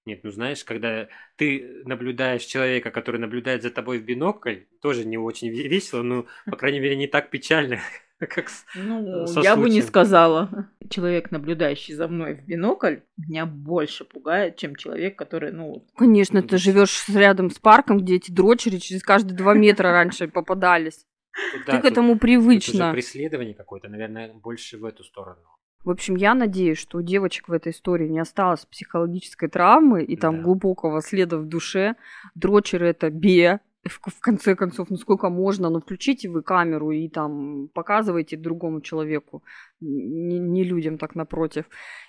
Нет, 0.05 0.21
ну 0.23 0.31
знаешь, 0.31 0.63
когда 0.63 1.07
ты 1.35 1.83
наблюдаешь 1.85 2.43
человека, 2.43 2.89
который 2.89 3.19
наблюдает 3.19 3.61
за 3.61 3.69
тобой 3.69 3.99
в 3.99 4.03
бинокль, 4.03 4.61
тоже 4.81 5.05
не 5.05 5.17
очень 5.17 5.49
ве- 5.49 5.67
весело, 5.67 6.01
но, 6.01 6.25
по 6.45 6.57
крайней 6.57 6.79
мере, 6.79 6.95
не 6.95 7.05
так 7.07 7.29
печально, 7.29 7.79
как 8.19 8.49
с- 8.49 8.65
Ну, 8.73 9.27
Со 9.27 9.41
я 9.41 9.55
бы 9.55 9.69
не 9.69 9.81
сказала. 9.81 10.69
Человек, 10.89 11.29
наблюдающий 11.29 11.93
за 11.93 12.07
мной 12.07 12.33
в 12.33 12.45
бинокль, 12.45 12.97
меня 13.15 13.45
больше 13.45 14.03
пугает, 14.03 14.57
чем 14.57 14.75
человек, 14.75 15.17
который, 15.17 15.51
ну, 15.51 15.85
Конечно, 15.95 16.41
ты 16.41 16.57
живешь 16.57 17.07
рядом 17.07 17.51
с 17.51 17.59
парком, 17.59 17.99
где 17.99 18.15
эти 18.15 18.31
дрочери 18.31 18.77
через 18.77 19.03
каждые 19.03 19.37
два 19.37 19.53
метра 19.53 19.91
раньше 19.91 20.27
попадались. 20.27 21.05
Ты 21.65 21.79
к 21.79 21.85
этому 21.85 22.17
привычно. 22.19 22.91
преследование 22.91 23.53
какое-то, 23.53 23.87
наверное, 23.87 24.33
больше 24.33 24.77
в 24.77 24.83
эту 24.83 25.03
сторону. 25.03 25.41
В 25.83 25.89
общем, 25.89 26.15
я 26.15 26.33
надеюсь, 26.35 26.77
что 26.77 26.99
у 26.99 27.01
девочек 27.01 27.47
в 27.47 27.51
этой 27.51 27.71
истории 27.71 28.07
не 28.07 28.19
осталось 28.19 28.65
психологической 28.65 29.49
травмы 29.49 30.03
и 30.03 30.15
там 30.15 30.37
Да. 30.37 30.43
глубокого 30.43 31.01
следа 31.01 31.37
в 31.37 31.45
душе. 31.45 31.95
Дрочеры 32.35 32.87
это 32.87 33.09
бе. 33.09 33.59
В, 33.83 34.19
конце 34.19 34.55
концов, 34.55 34.91
ну 34.91 34.97
сколько 34.97 35.29
можно, 35.29 35.71
ну 35.71 35.79
включите 35.79 36.29
вы 36.29 36.43
камеру 36.43 36.91
и 36.91 37.09
там 37.09 37.67
показывайте 37.73 38.37
другому 38.37 38.81
человеку, 38.81 39.43
не, 39.79 40.37
не 40.37 40.63
людям 40.63 40.99
так 40.99 41.15
напротив. 41.15 41.65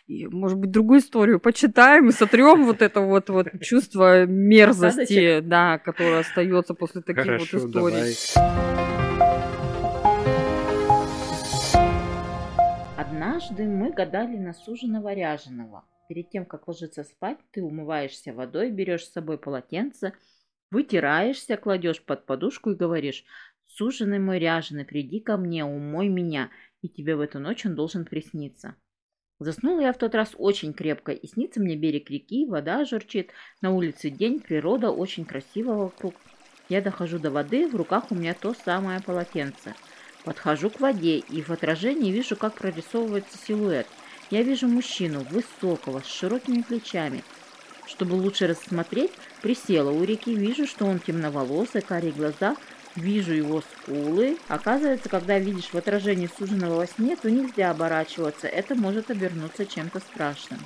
И, 0.07 0.27
может 0.27 0.59
быть, 0.59 0.71
другую 0.71 1.01
историю 1.01 1.41
почитаем 1.41 2.11
и 2.11 2.13
сотрем 2.13 2.67
вот 2.67 2.83
это 2.83 3.01
вот, 3.01 3.31
вот 3.31 3.47
чувство 3.63 4.27
мерзости, 4.27 5.41
да, 5.41 5.79
которое 5.79 6.21
остается 6.21 6.75
после 6.75 7.01
таких 7.01 7.39
вот 7.39 7.55
историй. 7.55 8.82
Однажды 13.43 13.69
мы 13.69 13.91
гадали 13.91 14.37
на 14.37 14.53
суженого 14.53 15.15
ряженого. 15.15 15.85
Перед 16.09 16.31
тем, 16.31 16.47
как 16.47 16.69
ложиться 16.69 17.03
спать, 17.03 17.39
ты 17.51 17.61
умываешься 17.61 18.33
водой, 18.33 18.71
берешь 18.71 19.05
с 19.05 19.13
собой 19.13 19.37
полотенце, 19.37 20.13
вытираешься, 20.71 21.57
кладешь 21.57 22.01
под 22.03 22.25
подушку 22.25 22.71
и 22.71 22.77
говоришь 22.77 23.25
«Суженый 23.67 24.21
мой 24.21 24.39
ряженый, 24.39 24.85
приди 24.85 25.19
ко 25.19 25.37
мне, 25.37 25.65
умой 25.65 26.09
меня, 26.09 26.51
и 26.83 26.89
тебе 26.89 27.17
в 27.17 27.21
эту 27.21 27.41
ночь 27.41 27.67
он 27.67 27.75
должен 27.75 28.05
присниться». 28.05 28.77
Заснула 29.41 29.81
я 29.81 29.93
в 29.93 29.99
тот 29.99 30.15
раз 30.15 30.37
очень 30.39 30.73
крепко, 30.73 31.11
и 31.11 31.27
снится 31.27 31.61
мне 31.61 31.75
берег 31.75 32.11
реки, 32.11 32.47
вода 32.47 32.85
журчит, 32.85 33.33
на 33.61 33.75
улице 33.75 34.09
день, 34.11 34.39
природа 34.39 34.93
очень 34.93 35.25
красива 35.25 35.75
вокруг. 35.75 36.15
Я 36.69 36.81
дохожу 36.81 37.19
до 37.19 37.33
воды, 37.33 37.69
в 37.69 37.75
руках 37.75 38.13
у 38.13 38.15
меня 38.15 38.35
то 38.35 38.55
самое 38.55 39.01
полотенце. 39.01 39.75
Подхожу 40.25 40.71
к 40.71 40.81
воде 40.81 41.19
и 41.19 41.43
в 41.43 41.51
отражении 41.51 42.13
вижу, 42.13 42.37
как 42.37 42.55
прорисовывается 42.55 43.37
силуэт. 43.47 43.87
Я 44.31 44.43
вижу 44.43 44.69
мужчину, 44.69 45.27
высокого, 45.31 46.01
с 46.01 46.07
широкими 46.07 46.63
плечами. 46.63 47.25
Чтобы 47.87 48.15
лучше 48.15 48.47
рассмотреть, 48.47 49.11
присела 49.43 49.91
у 49.91 50.05
реки, 50.05 50.35
вижу, 50.35 50.67
что 50.67 50.87
он 50.87 51.01
темноволосый, 51.01 51.83
карие 51.83 52.13
глаза, 52.13 52.57
вижу 52.95 53.33
его 53.33 53.63
скулы. 53.63 54.39
Оказывается, 54.49 55.09
когда 55.09 55.39
видишь 55.39 55.71
в 55.73 55.75
отражении 55.75 56.31
суженого 56.39 56.77
во 56.77 56.87
сне, 56.87 57.17
то 57.17 57.31
нельзя 57.31 57.71
оборачиваться, 57.71 58.47
это 58.47 58.75
может 58.77 59.11
обернуться 59.11 59.67
чем-то 59.67 59.99
страшным. 60.01 60.61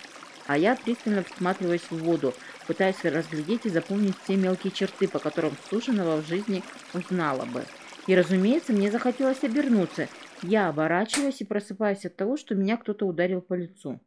А 0.47 0.59
я 0.59 0.77
пристально 0.77 1.25
всматриваюсь 1.25 1.83
в 1.91 1.97
воду, 1.97 2.35
пытаясь 2.67 3.03
разглядеть 3.03 3.65
и 3.65 3.71
запомнить 3.71 4.15
те 4.29 4.37
мелкие 4.37 4.71
черты, 4.71 5.09
по 5.09 5.19
которым 5.19 5.57
суженого 5.71 6.21
в 6.21 6.29
жизни 6.29 6.63
узнала 6.93 7.47
бы. 7.47 7.65
И, 8.07 8.15
разумеется, 8.15 8.73
мне 8.73 8.91
захотелось 8.91 9.43
обернуться. 9.43 10.09
Я 10.43 10.69
оборачиваюсь 10.69 11.41
и 11.41 11.45
просыпаюсь 11.45 12.05
от 12.05 12.17
того, 12.17 12.37
что 12.37 12.55
меня 12.55 12.77
кто-то 12.77 13.07
ударил 13.07 13.41
по 13.41 13.55
лицу. 13.55 14.01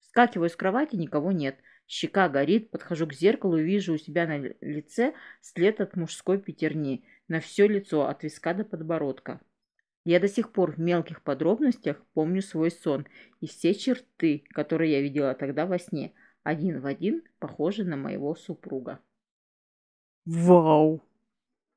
Вскакиваю 0.00 0.50
с 0.50 0.56
кровати, 0.56 0.96
никого 0.96 1.30
нет. 1.30 1.56
Щека 1.86 2.28
горит, 2.28 2.70
подхожу 2.70 3.06
к 3.06 3.14
зеркалу 3.14 3.58
и 3.58 3.62
вижу 3.62 3.94
у 3.94 3.98
себя 3.98 4.26
на 4.26 4.38
лице 4.38 5.14
след 5.40 5.80
от 5.80 5.96
мужской 5.96 6.38
пятерни. 6.38 7.04
На 7.28 7.40
все 7.40 7.68
лицо, 7.68 8.06
от 8.08 8.22
виска 8.22 8.54
до 8.54 8.64
подбородка. 8.64 9.40
Я 10.04 10.20
до 10.20 10.28
сих 10.28 10.52
пор 10.52 10.72
в 10.72 10.78
мелких 10.78 11.22
подробностях 11.22 12.04
помню 12.12 12.42
свой 12.42 12.70
сон 12.70 13.06
и 13.40 13.46
все 13.46 13.74
черты, 13.74 14.44
которые 14.50 14.92
я 14.92 15.00
видела 15.00 15.34
тогда 15.34 15.64
во 15.64 15.78
сне, 15.78 16.12
один 16.42 16.80
в 16.80 16.86
один 16.86 17.22
похожи 17.38 17.84
на 17.84 17.96
моего 17.96 18.34
супруга. 18.34 19.00
Вау! 20.26 21.02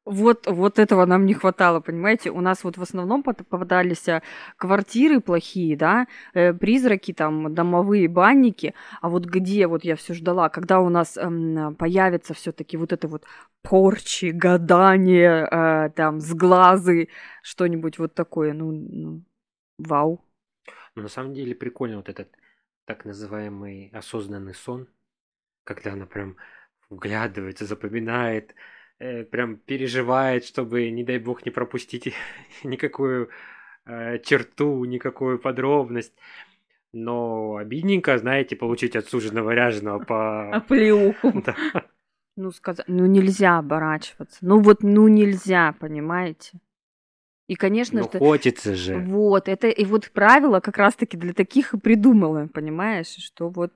Вот, 0.09 0.47
вот 0.47 0.79
этого 0.79 1.05
нам 1.05 1.25
не 1.25 1.33
хватало, 1.33 1.81
понимаете? 1.81 2.31
У 2.31 2.39
нас 2.39 2.63
вот 2.63 2.77
в 2.77 2.81
основном 2.81 3.23
попадались 3.23 4.07
а, 4.07 4.21
квартиры 4.55 5.19
плохие, 5.19 5.75
да, 5.75 6.07
э, 6.33 6.53
призраки 6.53 7.11
там, 7.11 7.53
домовые 7.53 8.07
банники, 8.07 8.73
а 9.01 9.09
вот 9.09 9.25
где 9.25 9.67
вот 9.67 9.83
я 9.83 9.97
все 9.97 10.13
ждала, 10.13 10.47
когда 10.47 10.79
у 10.79 10.87
нас 10.87 11.17
эм, 11.17 11.75
появится 11.75 12.33
все-таки 12.33 12.77
вот 12.77 12.93
это 12.93 13.09
вот 13.09 13.25
порчи, 13.61 14.31
гадание, 14.31 15.45
э, 15.51 15.89
там, 15.93 16.21
сглазы, 16.21 17.09
что-нибудь 17.43 17.99
вот 17.99 18.13
такое, 18.13 18.53
ну, 18.53 18.71
ну, 18.71 19.23
вау. 19.77 20.23
Но 20.95 21.01
на 21.01 21.09
самом 21.09 21.33
деле 21.33 21.53
прикольно 21.53 21.97
вот 21.97 22.07
этот 22.07 22.29
так 22.85 23.03
называемый 23.03 23.91
осознанный 23.93 24.53
сон, 24.53 24.87
когда 25.65 25.91
она 25.91 26.05
прям 26.05 26.37
вглядывается, 26.89 27.65
запоминает, 27.65 28.55
э, 28.99 29.23
прям 29.23 29.57
переживает, 29.57 30.45
чтобы, 30.45 30.89
не 30.89 31.03
дай 31.03 31.19
бог, 31.19 31.45
не 31.45 31.51
пропустить 31.51 32.13
никакую 32.63 33.29
э, 33.85 34.19
черту, 34.19 34.85
никакую 34.85 35.39
подробность. 35.39 36.13
Но 36.93 37.57
обидненько, 37.57 38.17
знаете, 38.17 38.55
получить 38.55 38.95
от 38.95 39.07
суженого 39.07 39.51
ряженого 39.51 39.99
по... 39.99 40.51
Оплеуху. 40.55 41.31
Да. 41.45 41.55
Ну, 42.39 42.51
сказать, 42.51 42.87
ну 42.87 43.07
нельзя 43.07 43.57
оборачиваться. 43.57 44.37
Ну 44.41 44.59
вот, 44.61 44.83
ну 44.83 45.07
нельзя, 45.07 45.73
понимаете? 45.79 46.59
И, 47.47 47.55
конечно 47.55 48.01
Но 48.01 48.11
же, 48.11 48.19
хочется 48.19 48.75
же. 48.75 48.99
вот, 48.99 49.47
это 49.47 49.69
и 49.69 49.85
вот 49.85 50.11
правило 50.11 50.59
как 50.59 50.77
раз-таки 50.77 51.17
для 51.17 51.33
таких 51.33 51.73
и 51.73 51.79
придумала, 51.79 52.47
понимаешь, 52.53 53.07
что 53.07 53.49
вот 53.49 53.71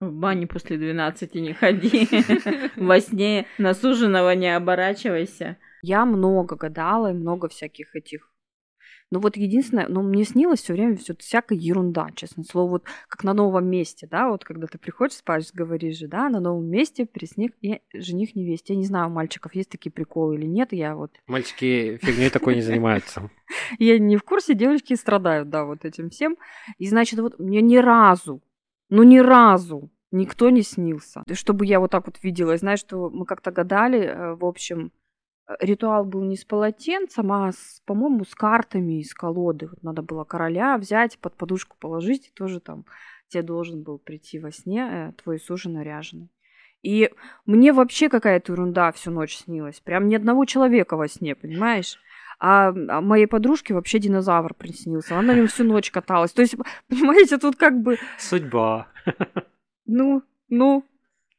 В 0.00 0.12
бане 0.12 0.46
после 0.46 0.78
12 0.78 1.34
не 1.34 1.54
ходи. 1.54 2.08
Во 2.76 3.00
сне 3.00 3.46
на 3.58 3.74
суженого 3.74 4.32
не 4.34 4.54
оборачивайся. 4.54 5.58
я 5.82 6.04
много 6.04 6.54
гадала 6.54 7.10
и 7.10 7.14
много 7.14 7.48
всяких 7.48 7.96
этих. 7.96 8.30
Ну 9.10 9.20
вот 9.20 9.36
единственное, 9.36 9.88
ну 9.88 10.02
мне 10.02 10.24
снилось 10.24 10.60
все 10.60 10.74
время 10.74 10.96
все 10.96 11.16
всякая 11.16 11.56
ерунда, 11.56 12.08
честно 12.14 12.44
слово, 12.44 12.70
вот 12.72 12.84
как 13.08 13.24
на 13.24 13.32
новом 13.32 13.66
месте, 13.66 14.06
да, 14.06 14.28
вот 14.28 14.44
когда 14.44 14.66
ты 14.66 14.76
приходишь 14.76 15.16
спать, 15.16 15.50
говоришь 15.54 15.96
же, 15.96 16.08
да, 16.08 16.28
на 16.28 16.40
новом 16.40 16.66
месте 16.66 17.06
пресник 17.06 17.54
и 17.62 17.80
жених 17.94 18.36
невесте. 18.36 18.74
Я 18.74 18.78
не 18.78 18.84
знаю, 18.84 19.06
у 19.08 19.12
мальчиков 19.12 19.54
есть 19.54 19.70
такие 19.70 19.90
приколы 19.90 20.36
или 20.36 20.44
нет, 20.44 20.72
я 20.72 20.94
вот 20.94 21.10
Мальчики 21.26 21.98
фигней 22.02 22.28
такой 22.28 22.54
не 22.54 22.62
занимаются. 22.62 23.30
Я 23.78 23.98
не 23.98 24.16
в 24.18 24.22
курсе, 24.24 24.54
девочки 24.54 24.94
страдают, 24.94 25.48
да, 25.48 25.64
вот 25.64 25.86
этим 25.86 26.10
всем. 26.10 26.36
И 26.76 26.86
значит, 26.86 27.18
вот 27.18 27.38
мне 27.38 27.62
ни 27.62 27.78
разу, 27.78 28.42
ну 28.90 29.02
ни 29.02 29.18
разу 29.18 29.90
никто 30.10 30.50
не 30.50 30.62
снился. 30.62 31.22
Чтобы 31.32 31.66
я 31.66 31.80
вот 31.80 31.90
так 31.90 32.06
вот 32.06 32.22
видела. 32.22 32.56
Знаешь, 32.56 32.80
что 32.80 33.10
мы 33.10 33.26
как-то 33.26 33.50
гадали, 33.50 34.00
э, 34.00 34.34
в 34.34 34.44
общем, 34.44 34.92
э, 35.46 35.54
ритуал 35.60 36.04
был 36.04 36.22
не 36.22 36.36
с 36.36 36.44
полотенцем, 36.44 37.32
а, 37.32 37.52
с, 37.52 37.82
по-моему, 37.84 38.24
с 38.24 38.34
картами 38.34 39.00
из 39.00 39.12
колоды. 39.14 39.68
Вот 39.68 39.82
надо 39.82 40.02
было 40.02 40.24
короля 40.24 40.78
взять, 40.78 41.18
под 41.18 41.34
подушку 41.34 41.76
положить, 41.78 42.28
и 42.28 42.32
тоже 42.32 42.60
там 42.60 42.84
тебе 43.28 43.42
должен 43.42 43.82
был 43.82 43.98
прийти 43.98 44.38
во 44.38 44.50
сне 44.50 44.88
э, 44.90 45.12
твой 45.22 45.38
суженый 45.38 45.84
ряженый. 45.84 46.30
И 46.82 47.10
мне 47.44 47.72
вообще 47.72 48.08
какая-то 48.08 48.52
ерунда 48.52 48.92
всю 48.92 49.10
ночь 49.10 49.36
снилась. 49.36 49.80
Прям 49.80 50.08
ни 50.08 50.14
одного 50.14 50.44
человека 50.44 50.96
во 50.96 51.08
сне, 51.08 51.34
понимаешь? 51.34 51.98
А, 52.40 52.68
а 52.68 53.00
моей 53.00 53.26
подружке 53.26 53.74
вообще 53.74 53.98
динозавр 53.98 54.54
приснился. 54.54 55.18
Она 55.18 55.32
на 55.32 55.36
нем 55.36 55.46
всю 55.48 55.64
ночь 55.64 55.90
каталась. 55.90 56.32
То 56.32 56.42
есть, 56.42 56.56
понимаете, 56.88 57.38
тут 57.38 57.56
как 57.56 57.80
бы, 57.82 57.98
Судьба. 58.18 58.86
ну, 59.86 60.22
ну, 60.48 60.84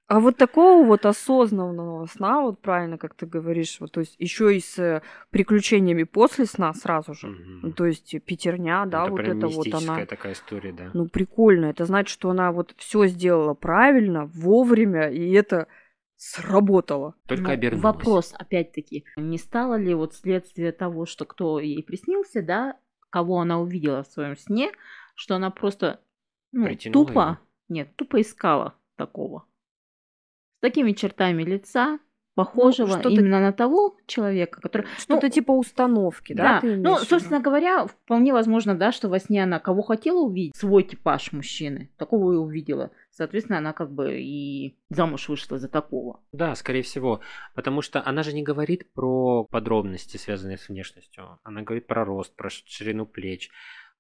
А 0.08 0.20
вот 0.20 0.38
такого 0.38 0.84
вот 0.84 1.06
осознанного 1.06 2.08
сна, 2.08 2.42
вот 2.42 2.60
правильно, 2.62 2.98
как 2.98 3.14
ты 3.14 3.28
говоришь, 3.28 3.78
вот, 3.80 3.92
то 3.92 4.00
есть 4.00 4.16
еще 4.18 4.56
и 4.56 4.60
с 4.60 5.02
приключениями 5.30 6.04
после 6.04 6.46
сна 6.46 6.74
сразу 6.74 7.14
же. 7.14 7.28
Ну, 7.28 7.72
То 7.74 7.86
есть 7.86 8.16
пятерня, 8.26 8.86
да, 8.88 9.04
это 9.04 9.12
вот 9.12 9.22
это 9.22 9.48
вот 9.48 9.68
она. 9.74 10.06
такая 10.06 10.34
история, 10.34 10.74
да. 10.74 10.90
Ну, 10.94 11.08
прикольно. 11.08 11.68
Это 11.68 11.86
значит, 11.86 12.12
что 12.12 12.32
она 12.32 12.52
вот 12.52 12.74
все 12.78 13.06
сделала 13.06 13.54
правильно, 13.54 14.26
вовремя, 14.26 15.10
и 15.10 15.32
это 15.32 15.68
сработало. 16.20 17.16
Только 17.28 17.44
Ну, 17.44 17.50
обернулась. 17.52 17.84
Вопрос, 17.84 18.34
опять-таки, 18.38 19.06
не 19.16 19.38
стало 19.38 19.76
ли 19.76 19.94
вот 19.94 20.14
следствие 20.14 20.74
того, 20.74 21.06
что 21.06 21.24
кто 21.26 21.60
ей 21.60 21.82
приснился, 21.82 22.42
да, 22.42 22.78
кого 23.10 23.40
она 23.40 23.60
увидела 23.60 24.04
в 24.04 24.08
своем 24.08 24.36
сне, 24.36 24.72
что 25.16 25.36
она 25.36 25.50
просто 25.50 26.02
ну, 26.52 26.66
Притянула 26.66 27.08
тупо, 27.08 27.20
его? 27.20 27.38
нет, 27.70 27.96
тупо 27.96 28.20
искала 28.20 28.76
такого. 28.98 29.48
С 30.58 30.60
такими 30.60 30.92
чертами 30.92 31.44
лица, 31.44 32.00
похожего 32.40 32.88
Ну, 32.88 32.94
что-то- 32.94 33.10
именно 33.10 33.42
на 33.42 33.52
того 33.52 33.98
человека, 34.06 34.62
который... 34.62 34.88
Что-то 34.98 35.26
Ну, 35.28 35.30
типа 35.30 35.52
установки, 35.52 36.32
да? 36.32 36.44
Да, 36.44 36.62
ты 36.62 36.78
ну, 36.78 36.96
собственно 36.98 37.42
говоря, 37.42 37.86
вполне 37.86 38.32
возможно, 38.32 38.76
да, 38.76 38.94
что 38.94 39.10
во 39.10 39.20
сне 39.20 39.44
она 39.44 39.60
кого 39.60 39.82
хотела 39.82 40.22
увидеть, 40.22 40.56
свой 40.56 40.84
типаж 40.84 41.34
мужчины, 41.34 41.90
такого 41.98 42.32
и 42.32 42.38
увидела. 42.38 42.92
Соответственно, 43.12 43.58
она 43.58 43.74
как 43.74 43.92
бы 43.92 44.22
и 44.22 44.78
замуж 44.90 45.28
вышла 45.28 45.58
за 45.58 45.68
такого. 45.68 46.22
Да, 46.32 46.56
скорее 46.56 46.84
всего. 46.84 47.20
Потому 47.56 47.82
что 47.82 48.02
она 48.06 48.24
же 48.24 48.32
не 48.32 48.44
говорит 48.44 48.90
про 48.94 49.44
подробности, 49.44 50.16
связанные 50.16 50.58
с 50.58 50.70
внешностью. 50.70 51.40
Она 51.44 51.64
говорит 51.64 51.88
про 51.88 52.06
рост, 52.06 52.34
про 52.38 52.50
ширину 52.50 53.06
плеч, 53.06 53.52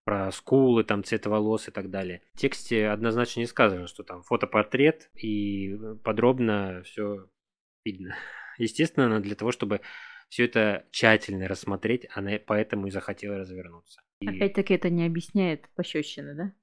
про 0.05 0.31
скулы, 0.31 0.86
там, 0.86 1.03
цвет 1.03 1.25
волос 1.25 1.67
и 1.67 1.72
так 1.72 1.89
далее. 1.89 2.22
В 2.34 2.38
тексте 2.38 2.88
однозначно 2.88 3.41
не 3.41 3.46
сказано, 3.46 3.88
что 3.88 4.03
там 4.03 4.24
фотопортрет 4.24 5.10
и 5.13 5.77
подробно 6.03 6.81
все 6.86 7.27
видно. 7.86 8.15
Естественно, 8.57 9.05
она 9.05 9.19
для 9.19 9.36
того, 9.36 9.51
чтобы 9.51 9.81
все 10.29 10.45
это 10.45 10.86
тщательно 10.91 11.48
рассмотреть, 11.48 12.07
она 12.13 12.31
поэтому 12.45 12.88
и 12.88 12.91
захотела 12.91 13.38
развернуться. 13.38 14.01
И- 14.21 14.27
Опять-таки 14.27 14.74
это 14.74 14.89
не 14.89 15.05
объясняет 15.05 15.67
пощечины, 15.75 16.36
да? 16.36 16.53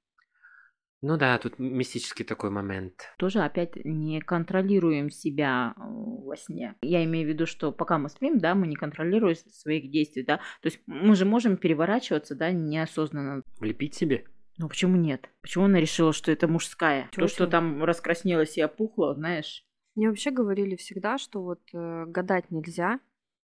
Ну 1.03 1.19
да, 1.19 1.37
тут 1.39 1.59
мистический 1.59 2.25
такой 2.25 2.51
момент. 2.51 3.13
Тоже 3.19 3.41
опять 3.41 3.77
не 3.85 4.21
контролируем 4.21 5.11
себя 5.11 5.75
э, 5.77 5.81
во 5.83 6.37
сне. 6.37 6.75
Я 6.81 7.05
имею 7.05 7.27
в 7.27 7.29
виду, 7.29 7.47
что 7.47 7.71
пока 7.71 7.99
мы 7.99 8.09
спим, 8.09 8.39
да, 8.39 8.55
мы 8.55 8.67
не 8.67 8.77
контролируем 8.77 9.37
своих 9.37 9.91
действий, 9.91 10.23
да. 10.25 10.39
То 10.63 10.69
есть 10.69 10.81
мы 10.87 11.15
же 11.15 11.27
можем 11.27 11.59
переворачиваться, 11.59 12.35
да, 12.35 12.51
неосознанно. 12.51 13.43
Влепить 13.59 13.95
себе? 13.95 14.25
Ну 14.59 14.69
почему 14.69 14.97
нет? 14.97 15.29
Почему 15.43 15.67
она 15.67 15.79
решила, 15.81 16.15
что 16.15 16.33
это 16.33 16.49
мужская? 16.49 17.11
То, 17.13 17.29
что 17.29 17.47
там 17.47 17.85
раскраснелась 17.85 18.57
и 18.57 18.65
опухло, 18.65 19.15
знаешь. 19.15 19.66
Мне 19.97 20.09
вообще 20.09 20.31
говорили 20.31 20.77
всегда, 20.77 21.19
что 21.19 21.43
вот 21.43 21.61
э, 21.73 22.05
гадать 22.07 22.51
нельзя. 22.51 23.01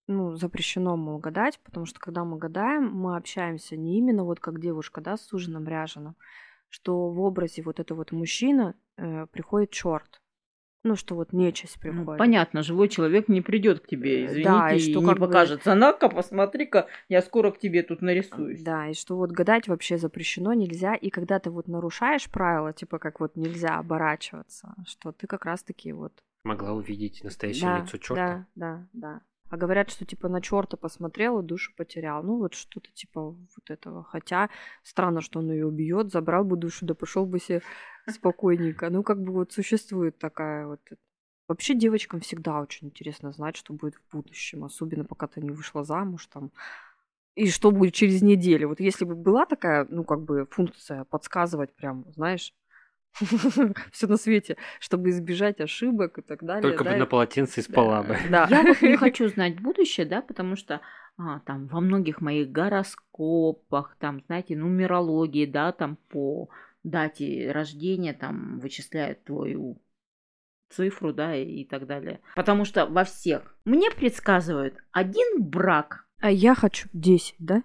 Ну, 0.06 0.34
запрещено, 0.36 0.96
мол, 0.96 1.18
гадать, 1.18 1.58
потому 1.64 1.86
что 1.86 1.98
когда 1.98 2.24
мы 2.24 2.36
гадаем, 2.36 2.90
мы 2.92 3.16
общаемся 3.16 3.76
не 3.76 3.98
именно 3.98 4.24
вот 4.24 4.38
как 4.40 4.60
девушка, 4.60 5.00
да, 5.00 5.16
с 5.16 5.22
суженым 5.22 5.66
ряженым, 5.66 6.16
что 6.68 7.08
в 7.08 7.20
образе 7.20 7.62
вот 7.62 7.80
этого 7.80 7.98
вот 7.98 8.12
мужчина 8.12 8.74
э, 8.98 9.26
приходит 9.28 9.70
черт. 9.70 10.20
Ну, 10.84 10.96
что 10.96 11.14
вот 11.14 11.32
нечисть 11.32 11.76
Ну, 11.76 11.80
приходит. 11.82 12.18
понятно, 12.18 12.62
живой 12.64 12.88
человек 12.88 13.28
не 13.28 13.40
придет 13.40 13.80
к 13.80 13.86
тебе, 13.86 14.22
Э, 14.22 14.26
извините, 14.26 14.50
да, 14.50 14.72
и 14.72 14.76
и, 14.78 14.80
что 14.80 14.98
не 15.00 15.06
как 15.06 15.18
бы- 15.20 15.26
покажется. 15.26 15.74
На-ка, 15.76 16.08
посмотри-ка, 16.08 16.88
я 17.08 17.22
скоро 17.22 17.52
к 17.52 17.58
тебе 17.60 17.84
тут 17.84 18.02
нарисуюсь. 18.02 18.62
Да, 18.64 18.88
и 18.88 18.94
что 18.94 19.16
вот 19.16 19.30
гадать 19.30 19.68
вообще 19.68 19.96
запрещено, 19.96 20.52
нельзя. 20.52 20.96
И 20.96 21.08
когда 21.10 21.38
ты 21.38 21.50
вот 21.50 21.68
нарушаешь 21.68 22.28
правила, 22.28 22.72
типа 22.72 22.98
как 22.98 23.20
вот 23.20 23.36
нельзя 23.36 23.78
оборачиваться, 23.78 24.74
что 24.84 25.12
ты 25.12 25.28
как 25.28 25.44
раз-таки 25.44 25.92
вот 25.92 26.12
Могла 26.44 26.72
увидеть 26.72 27.22
настоящее 27.22 27.66
да, 27.66 27.78
лицо 27.78 27.98
черта. 27.98 28.46
Да, 28.54 28.54
да, 28.54 28.88
да. 28.92 29.22
А 29.52 29.58
говорят, 29.58 29.90
что 29.90 30.06
типа 30.06 30.28
на 30.28 30.40
черта 30.40 30.78
посмотрел 30.78 31.38
и 31.38 31.42
душу 31.42 31.72
потерял. 31.76 32.22
Ну, 32.22 32.38
вот 32.38 32.54
что-то 32.54 32.90
типа 32.90 33.32
вот 33.32 33.70
этого. 33.70 34.02
Хотя 34.02 34.48
странно, 34.82 35.20
что 35.20 35.40
он 35.40 35.50
ее 35.50 35.66
убьет, 35.66 36.10
забрал 36.10 36.42
бы 36.42 36.56
душу, 36.56 36.86
да 36.86 36.94
пошел 36.94 37.26
бы 37.26 37.38
себе 37.38 37.60
спокойненько. 38.08 38.88
Ну, 38.88 39.02
как 39.02 39.22
бы 39.22 39.30
вот 39.32 39.52
существует 39.52 40.18
такая 40.18 40.66
вот. 40.66 40.80
Вообще 41.48 41.74
девочкам 41.74 42.20
всегда 42.20 42.60
очень 42.60 42.88
интересно 42.88 43.30
знать, 43.32 43.56
что 43.56 43.74
будет 43.74 43.96
в 43.96 44.16
будущем, 44.16 44.64
особенно 44.64 45.04
пока 45.04 45.26
ты 45.26 45.42
не 45.42 45.50
вышла 45.50 45.84
замуж 45.84 46.26
там. 46.26 46.50
И 47.34 47.50
что 47.50 47.70
будет 47.72 47.92
через 47.92 48.22
неделю. 48.22 48.68
Вот 48.68 48.80
если 48.80 49.04
бы 49.04 49.14
была 49.14 49.44
такая, 49.44 49.86
ну, 49.90 50.02
как 50.04 50.22
бы 50.22 50.46
функция 50.50 51.04
подсказывать 51.04 51.74
прям, 51.74 52.06
знаешь, 52.14 52.54
все 53.92 54.06
на 54.06 54.16
свете, 54.16 54.56
чтобы 54.80 55.10
избежать 55.10 55.60
ошибок 55.60 56.18
и 56.18 56.22
так 56.22 56.42
далее. 56.44 56.62
Только 56.62 56.84
да, 56.84 56.92
бы 56.92 56.96
на 56.96 57.06
полотенце 57.06 57.60
и 57.60 57.62
спала 57.62 58.02
бы. 58.02 58.16
Да. 58.30 58.46
Я 58.50 58.62
вот 58.62 58.80
не 58.82 58.96
хочу 58.96 59.28
знать 59.28 59.60
будущее, 59.60 60.06
да, 60.06 60.22
потому 60.22 60.56
что 60.56 60.80
а, 61.18 61.40
там 61.40 61.66
во 61.68 61.80
многих 61.80 62.20
моих 62.20 62.50
гороскопах, 62.50 63.96
там, 63.98 64.22
знаете, 64.26 64.56
нумерологии, 64.56 65.46
да, 65.46 65.72
там 65.72 65.96
по 66.08 66.48
дате 66.84 67.50
рождения 67.52 68.12
там 68.12 68.58
вычисляют 68.58 69.24
твою 69.24 69.80
цифру, 70.70 71.12
да, 71.12 71.36
и, 71.36 71.44
и 71.44 71.64
так 71.64 71.86
далее. 71.86 72.20
Потому 72.34 72.64
что 72.64 72.86
во 72.86 73.04
всех 73.04 73.56
мне 73.64 73.90
предсказывают 73.90 74.82
один 74.90 75.42
брак. 75.42 76.06
А 76.20 76.30
я 76.30 76.54
хочу 76.54 76.88
10, 76.92 77.36
да? 77.38 77.62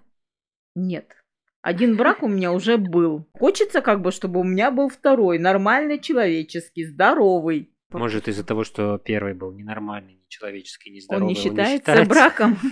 Нет. 0.74 1.16
Один 1.60 1.96
брак 1.96 2.22
у 2.22 2.28
меня 2.28 2.52
уже 2.52 2.76
был. 2.76 3.28
Хочется 3.32 3.80
как 3.80 4.00
бы, 4.00 4.12
чтобы 4.12 4.40
у 4.40 4.44
меня 4.44 4.70
был 4.70 4.88
второй, 4.88 5.38
нормальный, 5.38 5.98
человеческий, 5.98 6.84
здоровый. 6.84 7.70
Может, 7.90 8.28
из-за 8.28 8.44
того, 8.44 8.64
что 8.64 8.98
первый 8.98 9.34
был 9.34 9.52
ненормальный, 9.52 10.14
нечеловеческий, 10.24 10.90
Он 10.90 10.94
нездоровый. 10.96 11.28
не 11.28 11.34
считается 11.34 11.76
считается. 11.78 12.08
браком. 12.10 12.58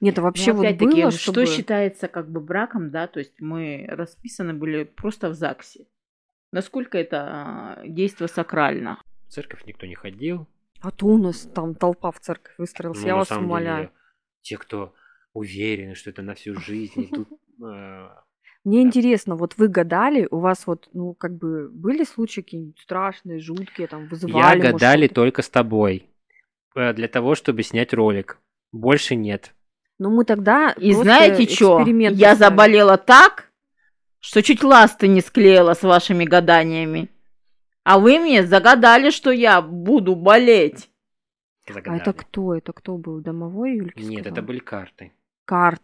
Нет, 0.00 0.18
а 0.18 0.22
вообще 0.22 0.52
Ну, 0.52 0.62
вот 0.62 0.76
было, 0.76 1.10
что 1.12 1.32
чтобы... 1.32 1.46
считается 1.46 2.08
как 2.08 2.28
бы 2.30 2.40
браком, 2.40 2.90
да, 2.90 3.06
то 3.06 3.20
есть 3.20 3.40
мы 3.40 3.86
расписаны 3.88 4.52
были 4.52 4.82
просто 4.84 5.28
в 5.28 5.34
ЗАГСе. 5.34 5.86
Насколько 6.50 6.98
это 6.98 7.18
а, 7.22 7.82
действо 7.86 8.26
сакрально? 8.26 9.00
В 9.28 9.30
церковь 9.30 9.64
никто 9.64 9.86
не 9.86 9.94
ходил. 9.94 10.46
А 10.80 10.90
то 10.90 11.06
у 11.06 11.18
нас 11.18 11.42
там 11.54 11.74
толпа 11.76 12.10
в 12.10 12.18
церковь 12.20 12.52
выстроилась, 12.58 13.00
Ну, 13.00 13.06
я 13.06 13.14
вас 13.16 13.30
умоляю. 13.30 13.84
деле, 13.86 13.92
те, 14.42 14.58
кто 14.58 14.92
уверены, 15.34 15.94
что 15.94 16.10
это 16.10 16.22
на 16.22 16.34
всю 16.34 16.54
жизнь, 16.58 17.06
идут 17.10 17.28
э, 17.62 18.08
Мне 18.64 18.82
Да. 18.82 18.86
интересно, 18.88 19.36
вот 19.36 19.54
вы 19.56 19.68
гадали, 19.68 20.28
у 20.30 20.38
вас 20.38 20.66
вот, 20.66 20.88
ну, 20.92 21.14
как 21.14 21.36
бы, 21.36 21.68
были 21.70 22.04
случаи 22.04 22.40
какие-нибудь 22.42 22.78
страшные, 22.80 23.40
жуткие, 23.40 23.86
там, 23.88 24.02
Я 24.02 24.08
вызывали, 24.08 24.58
может, 24.58 24.72
гадали 24.72 25.06
что-то? 25.06 25.14
только 25.14 25.42
с 25.42 25.48
тобой. 25.48 26.08
э, 26.74 26.92
Для 26.94 27.08
того, 27.08 27.34
чтобы 27.34 27.62
снять 27.62 27.92
ролик. 27.94 28.38
Больше 28.72 29.14
нет. 29.16 29.54
Ну, 29.98 30.10
мы 30.10 30.24
тогда 30.24 30.70
И 30.72 30.92
знаете 30.94 31.46
что? 31.54 31.80
Я 31.86 32.34
заболела 32.34 32.96
так, 32.96 33.50
что 34.20 34.42
чуть 34.42 34.62
ласты 34.64 35.06
не 35.08 35.20
склеила 35.20 35.74
с 35.74 35.82
вашими 35.82 36.24
гаданиями. 36.24 37.08
А 37.84 37.98
вы 37.98 38.18
мне 38.18 38.44
загадали, 38.46 39.10
что 39.10 39.30
я 39.30 39.60
буду 39.60 40.14
болеть. 40.16 40.88
А 41.68 41.72
Загадали. 41.74 42.00
это 42.00 42.12
кто? 42.12 42.54
Это 42.54 42.72
кто 42.72 42.96
был? 42.96 43.20
Домовой 43.20 43.76
Юльки 43.76 44.00
Нет, 44.02 44.20
сказал? 44.22 44.32
это 44.32 44.42
были 44.42 44.58
карты. 44.60 45.12
Карт. 45.44 45.82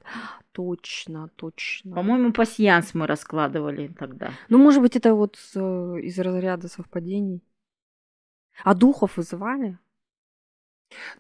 Точно, 0.52 1.28
точно. 1.36 1.94
По-моему, 1.94 2.32
пасьянс 2.32 2.94
мы 2.94 3.06
раскладывали 3.06 3.88
тогда. 3.88 4.32
Ну, 4.48 4.58
может 4.58 4.82
быть, 4.82 4.96
это 4.96 5.14
вот 5.14 5.38
э, 5.54 5.58
из 6.02 6.18
разряда 6.18 6.68
совпадений. 6.68 7.42
А 8.64 8.74
духов 8.74 9.16
вызывали? 9.16 9.78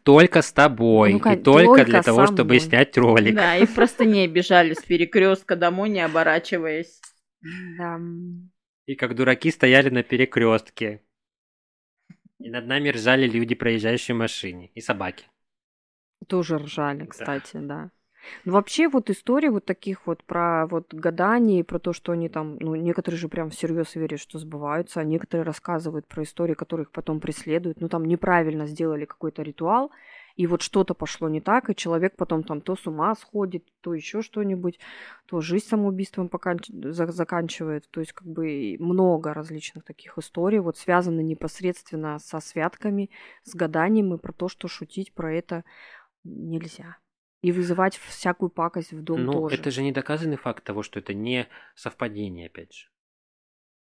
Только 0.02 0.42
с 0.42 0.52
тобой. 0.52 1.12
Ну-ка, 1.12 1.34
и 1.34 1.36
только, 1.36 1.64
только 1.66 1.84
для 1.84 2.02
того, 2.02 2.26
со 2.26 2.32
чтобы 2.32 2.54
мной. 2.54 2.60
снять 2.60 2.96
ролик. 2.98 3.34
Да, 3.34 3.56
и 3.56 3.66
просто 3.66 4.04
не 4.04 4.26
бежали 4.26 4.74
с 4.74 4.82
перекрестка 4.82 5.56
домой, 5.56 5.90
не 5.90 6.00
оборачиваясь. 6.00 7.00
Да. 7.76 8.00
И 8.86 8.94
как 8.96 9.14
дураки 9.14 9.50
стояли 9.50 9.90
на 9.90 10.02
перекрестке. 10.02 11.02
И 12.40 12.50
над 12.50 12.66
нами 12.66 12.88
ржали 12.88 13.28
люди, 13.28 13.54
проезжающие 13.54 14.14
в 14.14 14.18
машине. 14.18 14.70
И 14.74 14.80
собаки. 14.80 15.26
Тоже 16.26 16.58
ржали, 16.58 17.00
Да. 17.00 17.06
кстати, 17.06 17.56
да. 17.58 17.90
Ну, 18.44 18.52
вообще, 18.52 18.88
вот 18.88 19.10
истории 19.10 19.48
вот 19.48 19.64
таких 19.64 20.06
вот 20.06 20.24
про 20.24 20.66
вот 20.66 20.92
гадание, 20.94 21.64
про 21.64 21.78
то, 21.78 21.92
что 21.92 22.12
они 22.12 22.28
там, 22.28 22.56
ну, 22.60 22.74
некоторые 22.74 23.18
же 23.18 23.28
прям 23.28 23.50
всерьез 23.50 23.94
верят, 23.94 24.20
что 24.20 24.38
сбываются, 24.38 25.00
а 25.00 25.04
некоторые 25.04 25.44
рассказывают 25.44 26.06
про 26.06 26.22
истории, 26.22 26.54
которых 26.54 26.90
потом 26.90 27.20
преследуют. 27.20 27.80
Ну, 27.80 27.88
там 27.88 28.04
неправильно 28.04 28.66
сделали 28.66 29.04
какой-то 29.04 29.42
ритуал, 29.42 29.90
и 30.36 30.46
вот 30.46 30.62
что-то 30.62 30.94
пошло 30.94 31.28
не 31.28 31.40
так, 31.40 31.68
и 31.68 31.74
человек 31.74 32.14
потом 32.16 32.44
там 32.44 32.60
то 32.60 32.76
с 32.76 32.86
ума 32.86 33.14
сходит, 33.16 33.64
то 33.80 33.92
еще 33.92 34.22
что-нибудь, 34.22 34.78
то 35.26 35.40
жизнь 35.40 35.66
самоубийством 35.66 36.28
поканч- 36.28 36.92
за- 36.92 37.10
заканчивает. 37.10 37.88
То 37.90 38.00
есть, 38.00 38.12
как 38.12 38.28
бы 38.28 38.76
много 38.78 39.34
различных 39.34 39.84
таких 39.84 40.16
историй, 40.16 40.60
вот 40.60 40.78
связаны 40.78 41.22
непосредственно 41.22 42.18
со 42.20 42.40
святками, 42.40 43.10
с 43.42 43.54
гаданием, 43.54 44.14
и 44.14 44.18
про 44.18 44.32
то, 44.32 44.48
что 44.48 44.68
шутить 44.68 45.12
про 45.12 45.34
это 45.34 45.64
нельзя. 46.24 46.98
И 47.40 47.52
вызывать 47.52 47.96
всякую 47.96 48.50
пакость 48.50 48.92
в 48.92 49.02
дом 49.02 49.24
ну, 49.24 49.32
тоже. 49.32 49.56
это 49.56 49.70
же 49.70 49.82
не 49.82 49.92
доказанный 49.92 50.36
факт 50.36 50.64
того, 50.64 50.82
что 50.82 50.98
это 50.98 51.14
не 51.14 51.48
совпадение, 51.74 52.46
опять 52.46 52.74
же. 52.74 52.88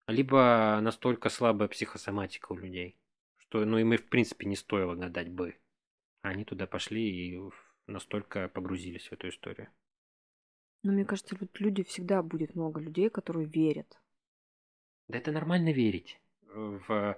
либо 0.08 0.80
настолько 0.82 1.30
слабая 1.30 1.68
психосоматика 1.68 2.52
у 2.52 2.58
людей, 2.58 3.00
что, 3.38 3.66
ну, 3.66 3.80
и 3.80 3.84
мы, 3.84 3.98
в 3.98 4.08
принципе, 4.08 4.46
не 4.46 4.56
стоило 4.56 4.96
гадать 4.96 5.30
бы. 5.30 5.60
Они 6.22 6.46
туда 6.46 6.68
пошли 6.68 7.02
и 7.02 7.40
настолько 7.88 8.50
погрузились 8.50 9.08
в 9.08 9.14
эту 9.14 9.30
историю. 9.30 9.70
Но 10.84 10.92
мне 10.92 11.06
кажется, 11.06 11.36
вот 11.40 11.60
люди 11.60 11.84
всегда 11.84 12.22
будет 12.22 12.56
много 12.56 12.80
людей, 12.80 13.10
которые 13.10 13.48
верят. 13.48 14.00
Да 15.08 15.18
это 15.18 15.32
нормально 15.32 15.74
верить 15.74 16.22
в 16.42 16.92
э, 16.92 17.16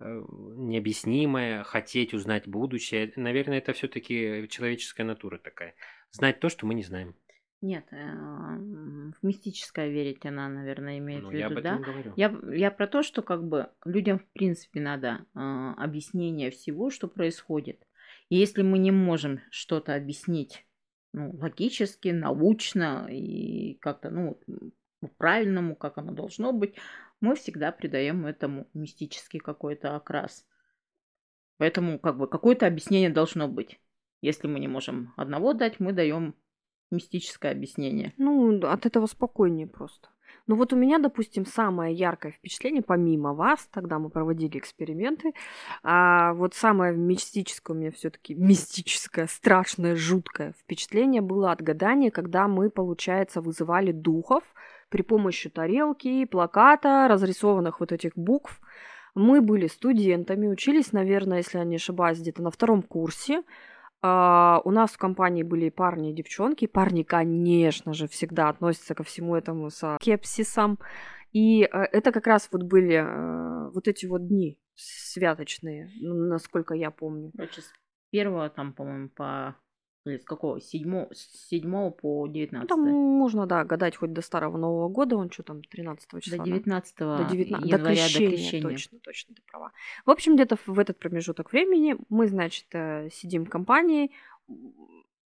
необъяснимое, 0.00 1.64
хотеть 1.64 2.14
узнать 2.14 2.46
будущее. 2.46 3.12
Наверное, 3.16 3.58
это 3.58 3.72
все-таки 3.72 4.46
человеческая 4.48 5.04
натура 5.04 5.38
такая. 5.38 5.74
Знать 6.10 6.40
то, 6.40 6.48
что 6.48 6.66
мы 6.66 6.74
не 6.74 6.82
знаем. 6.82 7.14
Нет, 7.60 7.86
э, 7.90 7.96
в 7.96 9.16
мистическое 9.22 9.88
верить 9.88 10.24
она, 10.24 10.48
наверное, 10.48 10.98
имеет 10.98 11.24
Ну, 11.24 11.30
в 11.30 11.32
я 11.32 11.46
об 11.46 11.52
виду, 11.52 11.60
этом 11.60 11.82
да? 11.82 11.90
говорю. 11.90 12.12
Я, 12.16 12.38
я 12.54 12.70
про 12.70 12.86
то, 12.86 13.02
что 13.02 13.22
как 13.22 13.46
бы 13.48 13.70
людям 13.84 14.20
в 14.20 14.26
принципе 14.26 14.80
надо 14.80 15.26
э, 15.34 15.40
объяснение 15.76 16.50
всего, 16.50 16.90
что 16.90 17.08
происходит. 17.08 17.84
И 18.28 18.36
если 18.36 18.62
мы 18.62 18.78
не 18.78 18.92
можем 18.92 19.40
что-то 19.50 19.94
объяснить 19.96 20.64
ну, 21.12 21.36
логически, 21.36 22.08
научно 22.08 23.08
и 23.10 23.74
как-то, 23.80 24.10
ну, 24.10 24.40
по-правильному, 25.00 25.76
как 25.76 25.98
оно 25.98 26.12
должно 26.12 26.52
быть, 26.52 26.74
мы 27.20 27.34
всегда 27.34 27.72
придаем 27.72 28.26
этому 28.26 28.68
мистический 28.74 29.40
какой-то 29.40 29.96
окрас. 29.96 30.46
Поэтому 31.58 31.98
как 31.98 32.16
бы 32.16 32.28
какое-то 32.28 32.66
объяснение 32.66 33.10
должно 33.10 33.48
быть. 33.48 33.80
Если 34.20 34.46
мы 34.46 34.60
не 34.60 34.68
можем 34.68 35.12
одного 35.16 35.52
дать, 35.52 35.80
мы 35.80 35.92
даем 35.92 36.34
мистическое 36.90 37.52
объяснение. 37.52 38.14
Ну, 38.16 38.64
от 38.66 38.86
этого 38.86 39.06
спокойнее 39.06 39.66
просто. 39.66 40.08
Ну 40.46 40.56
вот 40.56 40.72
у 40.72 40.76
меня, 40.76 40.98
допустим, 40.98 41.44
самое 41.44 41.94
яркое 41.94 42.32
впечатление, 42.32 42.82
помимо 42.82 43.34
вас, 43.34 43.68
тогда 43.70 43.98
мы 43.98 44.08
проводили 44.08 44.58
эксперименты, 44.58 45.32
а 45.82 46.32
вот 46.34 46.54
самое 46.54 46.96
мистическое 46.96 47.76
у 47.76 47.78
меня 47.78 47.90
все-таки 47.90 48.34
мистическое, 48.34 49.26
страшное, 49.26 49.94
жуткое 49.94 50.52
впечатление 50.52 51.20
было 51.20 51.52
от 51.52 51.60
гадания, 51.60 52.10
когда 52.10 52.48
мы, 52.48 52.70
получается, 52.70 53.40
вызывали 53.42 53.92
духов 53.92 54.42
при 54.88 55.02
помощи 55.02 55.50
тарелки, 55.50 56.24
плаката, 56.24 57.06
разрисованных 57.08 57.80
вот 57.80 57.92
этих 57.92 58.12
букв. 58.16 58.60
Мы 59.14 59.40
были 59.40 59.66
студентами, 59.66 60.46
учились, 60.46 60.92
наверное, 60.92 61.38
если 61.38 61.58
я 61.58 61.64
не 61.64 61.76
ошибаюсь, 61.76 62.20
где-то 62.20 62.42
на 62.42 62.50
втором 62.50 62.82
курсе. 62.82 63.42
А, 64.00 64.60
у 64.64 64.70
нас 64.70 64.92
в 64.92 64.98
компании 64.98 65.42
были 65.42 65.70
парни 65.70 66.10
и 66.10 66.14
девчонки. 66.14 66.66
Парни, 66.66 67.02
конечно 67.02 67.94
же, 67.94 68.06
всегда 68.06 68.48
относятся 68.48 68.94
ко 68.94 69.02
всему 69.02 69.34
этому 69.34 69.70
с 69.70 69.96
кепсисом. 70.00 70.78
И 71.32 71.62
э, 71.62 71.66
это 71.66 72.12
как 72.12 72.26
раз 72.26 72.48
вот 72.52 72.62
были 72.62 72.94
э, 72.94 73.70
вот 73.70 73.88
эти 73.88 74.06
вот 74.06 74.28
дни 74.28 74.58
святочные, 74.76 75.90
насколько 76.00 76.74
я 76.74 76.90
помню. 76.90 77.32
Короче, 77.36 77.60
с 77.60 77.72
первого 78.10 78.48
там, 78.48 78.72
по-моему, 78.72 79.08
по... 79.08 79.56
Или 80.10 80.18
с 80.18 80.24
какого? 80.24 80.60
Седьмого, 80.60 81.08
с 81.12 81.48
седьмого 81.48 81.90
по 81.90 82.26
Ну, 82.26 82.32
девятнадцатое. 82.32 82.76
там 82.76 82.94
можно, 82.94 83.46
да, 83.46 83.64
гадать 83.64 83.96
хоть 83.96 84.12
до 84.12 84.22
Старого 84.22 84.56
Нового 84.56 84.88
года, 84.88 85.16
он 85.16 85.30
что 85.30 85.42
там, 85.42 85.62
13 85.62 86.22
числа, 86.22 86.38
До 86.38 86.44
да? 86.44 86.50
19 86.50 86.96
До 86.98 87.26
19 87.30 87.70
января, 87.70 87.78
до 87.78 87.90
крещения, 87.90 88.30
до 88.30 88.36
крещения. 88.36 88.62
Точно, 88.62 88.98
точно, 89.00 89.34
ты 89.34 89.42
права. 89.50 89.72
В 90.06 90.10
общем, 90.10 90.34
где-то 90.34 90.56
в 90.66 90.78
этот 90.78 90.98
промежуток 90.98 91.52
времени 91.52 91.96
мы, 92.08 92.26
значит, 92.28 92.66
э, 92.72 93.08
сидим 93.12 93.44
в 93.44 93.50
компании, 93.50 94.10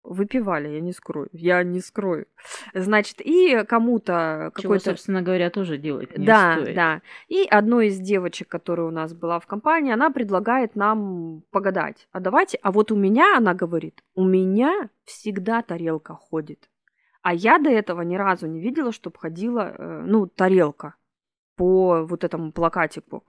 выпивали, 0.04 0.68
я 0.68 0.80
не 0.80 0.92
скрою, 0.92 1.28
я 1.32 1.62
не 1.64 1.80
скрою. 1.80 2.26
Значит, 2.74 3.20
и 3.20 3.64
кому-то 3.64 4.52
Чего, 4.56 4.62
какой-то... 4.62 4.84
собственно 4.84 5.22
говоря, 5.22 5.50
тоже 5.50 5.78
делать 5.78 6.16
не 6.16 6.26
да, 6.26 6.58
стоит. 6.60 6.74
да. 6.74 7.02
И 7.28 7.46
одной 7.50 7.88
из 7.88 7.98
девочек, 7.98 8.48
которая 8.48 8.86
у 8.86 8.90
нас 8.90 9.14
была 9.14 9.40
в 9.40 9.46
компании, 9.46 9.92
она 9.92 10.10
предлагает 10.10 10.76
нам 10.76 11.42
погадать. 11.50 12.06
А 12.12 12.20
давайте, 12.20 12.58
а 12.62 12.70
вот 12.70 12.92
у 12.92 12.96
меня, 12.96 13.36
она 13.36 13.54
говорит, 13.54 14.02
у 14.14 14.24
меня 14.24 14.90
всегда 15.04 15.62
тарелка 15.62 16.14
ходит. 16.14 16.68
А 17.22 17.32
я 17.32 17.58
до 17.58 17.70
этого 17.70 18.02
ни 18.02 18.16
разу 18.16 18.46
не 18.46 18.60
видела, 18.60 18.92
чтобы 18.92 19.18
ходила, 19.18 19.74
э, 19.76 20.02
ну, 20.06 20.26
тарелка 20.26 20.94
по 21.56 22.04
вот 22.04 22.22
этому 22.22 22.52
плакатику. 22.52 23.24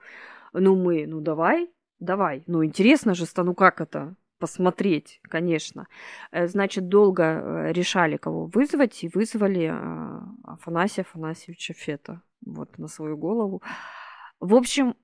Ну, 0.52 0.76
мы, 0.76 1.06
ну, 1.06 1.20
давай, 1.20 1.70
давай. 1.98 2.44
Ну, 2.46 2.62
интересно 2.62 3.14
же, 3.14 3.24
стану 3.24 3.54
как 3.54 3.80
это? 3.80 4.14
Посмотреть, 4.38 5.20
конечно. 5.22 5.86
Э, 6.32 6.46
Значит, 6.48 6.88
долго 6.88 7.22
э, 7.22 7.72
решали, 7.72 8.16
кого 8.16 8.46
вызвать, 8.46 9.04
и 9.04 9.08
вызвали 9.08 9.70
э, 9.72 10.20
Афанасия 10.44 11.04
Афанасьевича 11.04 11.74
Фета 11.74 12.22
вот 12.44 12.78
на 12.78 12.88
свою 12.88 13.16
голову. 13.16 13.62
В 14.40 14.54
общем, 14.54 14.94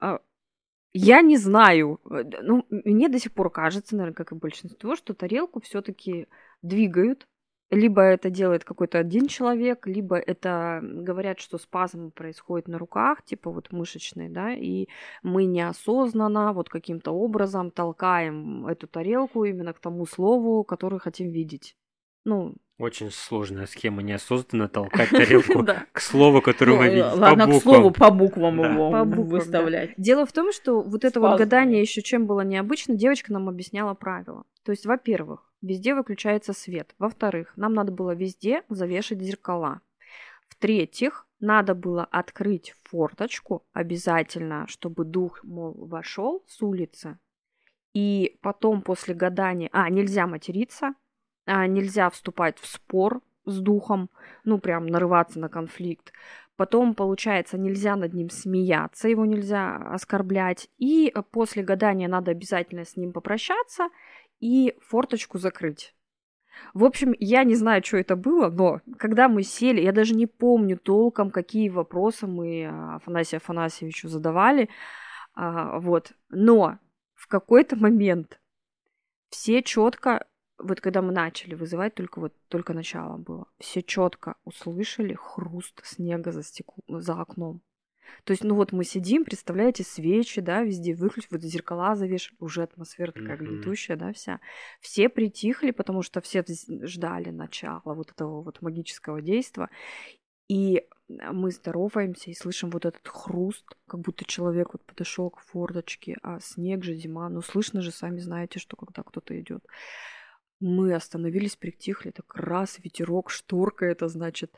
я 0.92 1.23
не 1.23 1.38
знаю, 1.38 2.01
ну, 2.05 2.66
мне 2.68 3.09
до 3.09 3.18
сих 3.18 3.33
пор 3.33 3.51
кажется, 3.51 3.97
наверное, 3.97 4.14
как 4.14 4.33
и 4.33 4.35
большинство, 4.35 4.95
что 4.95 5.14
тарелку 5.14 5.61
все-таки 5.61 6.29
двигают. 6.61 7.27
Либо 7.73 8.03
это 8.03 8.29
делает 8.29 8.65
какой-то 8.65 8.99
один 8.99 9.29
человек, 9.29 9.87
либо 9.87 10.17
это 10.19 10.81
говорят, 10.83 11.41
что 11.41 11.57
спазм 11.57 12.11
происходит 12.11 12.69
на 12.69 12.77
руках, 12.79 13.25
типа 13.25 13.51
вот 13.51 13.73
мышечный, 13.73 14.29
да, 14.29 14.53
и 14.53 14.89
мы 15.23 15.47
неосознанно 15.47 16.53
вот 16.53 16.69
каким-то 16.69 17.13
образом 17.13 17.71
толкаем 17.71 18.67
эту 18.67 18.87
тарелку 18.87 19.45
именно 19.45 19.73
к 19.73 19.81
тому 19.81 20.05
слову, 20.05 20.65
который 20.65 20.99
хотим 21.01 21.31
видеть. 21.31 21.75
Ну, 22.27 22.55
Очень 22.79 23.11
сложная 23.11 23.65
схема, 23.67 24.03
неосознанно 24.03 24.69
толкать 24.69 25.09
тарелку 25.11 25.65
к 25.93 26.01
слову, 26.01 26.43
которое 26.43 26.77
мы 26.79 26.85
Ну, 26.85 26.91
видим 26.93 27.21
ладно, 27.21 27.47
по 27.47 27.59
к 27.59 27.63
слову, 27.63 27.89
буквам. 27.89 28.09
по 28.11 28.15
буквам 28.15 28.59
его 28.63 29.23
выставлять. 29.23 29.95
Дело 29.97 30.27
в 30.27 30.33
том, 30.33 30.53
что 30.53 30.83
вот 30.83 31.05
это 31.05 31.21
вот 31.21 31.39
гадание 31.39 31.81
еще 31.81 32.03
чем 32.03 32.27
было 32.27 32.43
необычно, 32.43 32.95
девочка 32.97 33.33
нам 33.33 33.49
объясняла 33.49 33.95
правила. 33.95 34.45
То 34.63 34.73
есть, 34.73 34.85
во-первых, 34.85 35.52
везде 35.62 35.94
выключается 35.94 36.53
свет. 36.53 36.94
Во-вторых, 36.98 37.53
нам 37.57 37.72
надо 37.75 37.92
было 37.92 38.14
везде 38.14 38.62
завешать 38.68 39.20
зеркала. 39.22 39.81
В-третьих, 40.48 41.27
надо 41.40 41.75
было 41.75 42.05
открыть 42.05 42.75
форточку 42.85 43.64
обязательно, 43.72 44.66
чтобы 44.68 45.05
дух, 45.05 45.42
мол, 45.42 45.72
вошел 45.75 46.44
с 46.46 46.62
улицы. 46.62 47.18
И 47.94 48.38
потом 48.42 48.83
после 48.83 49.14
гадания... 49.14 49.68
А, 49.72 49.88
нельзя 49.90 50.27
материться, 50.27 50.94
а, 51.46 51.66
нельзя 51.66 52.11
вступать 52.11 52.59
в 52.59 52.66
спор 52.66 53.22
с 53.44 53.59
духом, 53.59 54.09
ну, 54.44 54.59
прям 54.59 54.87
нарываться 54.87 55.40
на 55.40 55.48
конфликт. 55.48 56.12
Потом, 56.57 56.94
получается, 56.94 57.59
нельзя 57.59 57.96
над 57.96 58.12
ним 58.12 58.31
смеяться, 58.31 59.09
его 59.09 59.25
нельзя 59.25 59.77
оскорблять. 59.77 60.68
И 60.79 61.11
э, 61.12 61.22
после 61.22 61.62
гадания 61.62 62.09
надо 62.09 62.31
обязательно 62.31 62.85
с 62.85 62.96
ним 62.96 63.12
попрощаться 63.12 63.88
и 64.42 64.76
форточку 64.81 65.38
закрыть. 65.38 65.94
В 66.74 66.85
общем, 66.85 67.14
я 67.18 67.44
не 67.44 67.55
знаю, 67.55 67.83
что 67.85 67.96
это 67.96 68.16
было, 68.16 68.50
но 68.50 68.81
когда 68.98 69.28
мы 69.28 69.42
сели, 69.42 69.81
я 69.81 69.92
даже 69.92 70.14
не 70.14 70.26
помню 70.26 70.76
толком, 70.76 71.31
какие 71.31 71.68
вопросы 71.68 72.26
мы 72.26 72.66
а, 72.66 72.96
Афанасию 72.96 73.38
Афанасьевичу 73.38 74.09
задавали, 74.09 74.68
а, 75.35 75.78
вот. 75.78 76.12
Но 76.28 76.78
в 77.14 77.28
какой-то 77.28 77.76
момент 77.76 78.40
все 79.28 79.62
четко, 79.62 80.26
вот 80.59 80.81
когда 80.81 81.02
мы 81.02 81.12
начали 81.12 81.55
вызывать, 81.55 81.94
только 81.94 82.20
вот 82.20 82.35
только 82.48 82.74
начало 82.74 83.16
было, 83.18 83.46
все 83.59 83.83
четко 83.83 84.35
услышали 84.44 85.14
хруст 85.14 85.81
снега 85.85 86.33
за, 86.33 86.42
стекло, 86.42 86.83
за 86.88 87.14
окном. 87.14 87.62
То 88.25 88.33
есть, 88.33 88.45
ну 88.45 88.55
вот 88.55 88.73
мы 88.73 88.85
сидим, 88.85 89.25
представляете, 89.25 89.85
свечи, 89.85 90.41
да, 90.41 90.62
везде 90.62 90.95
выключили, 90.95 91.33
вот 91.33 91.43
зеркала 91.43 91.97
завешали, 91.97 92.37
уже 92.41 92.62
атмосфера 92.62 93.12
такая 93.12 93.37
Мгм. 93.37 93.47
гнетущая, 93.47 93.97
да, 93.97 94.12
вся. 94.12 94.41
Все 94.81 95.09
притихли, 95.09 95.71
потому 95.71 96.03
что 96.03 96.21
все 96.21 96.45
ждали 96.47 97.31
начала 97.31 97.81
вот 97.85 98.11
этого 98.11 98.43
вот 98.43 98.62
магического 98.62 99.21
действия. 99.23 99.69
И 100.49 100.87
мы 101.09 101.51
здороваемся 101.51 102.31
и 102.31 102.35
слышим 102.35 102.71
вот 102.71 102.85
этот 102.85 103.07
хруст, 103.09 103.65
как 103.87 104.01
будто 104.01 104.25
человек 104.25 104.71
вот 104.73 104.85
подошел 104.85 105.31
к 105.31 105.41
форточке, 105.41 106.17
а 106.23 106.41
снег 106.41 106.85
же 106.85 106.95
зима, 106.95 107.29
ну 107.29 107.43
слышно 107.43 107.81
же, 107.81 107.91
сами 107.91 108.19
знаете, 108.19 108.59
что 108.59 108.77
когда 108.77 109.03
кто-то 109.03 109.38
идет. 109.41 109.65
Мы 110.61 110.95
остановились, 110.95 111.57
притихли, 111.57 112.11
так 112.11 112.35
раз, 112.37 112.79
ветерок, 112.79 113.31
шторка 113.31 113.85
это 113.87 114.09
значит. 114.09 114.53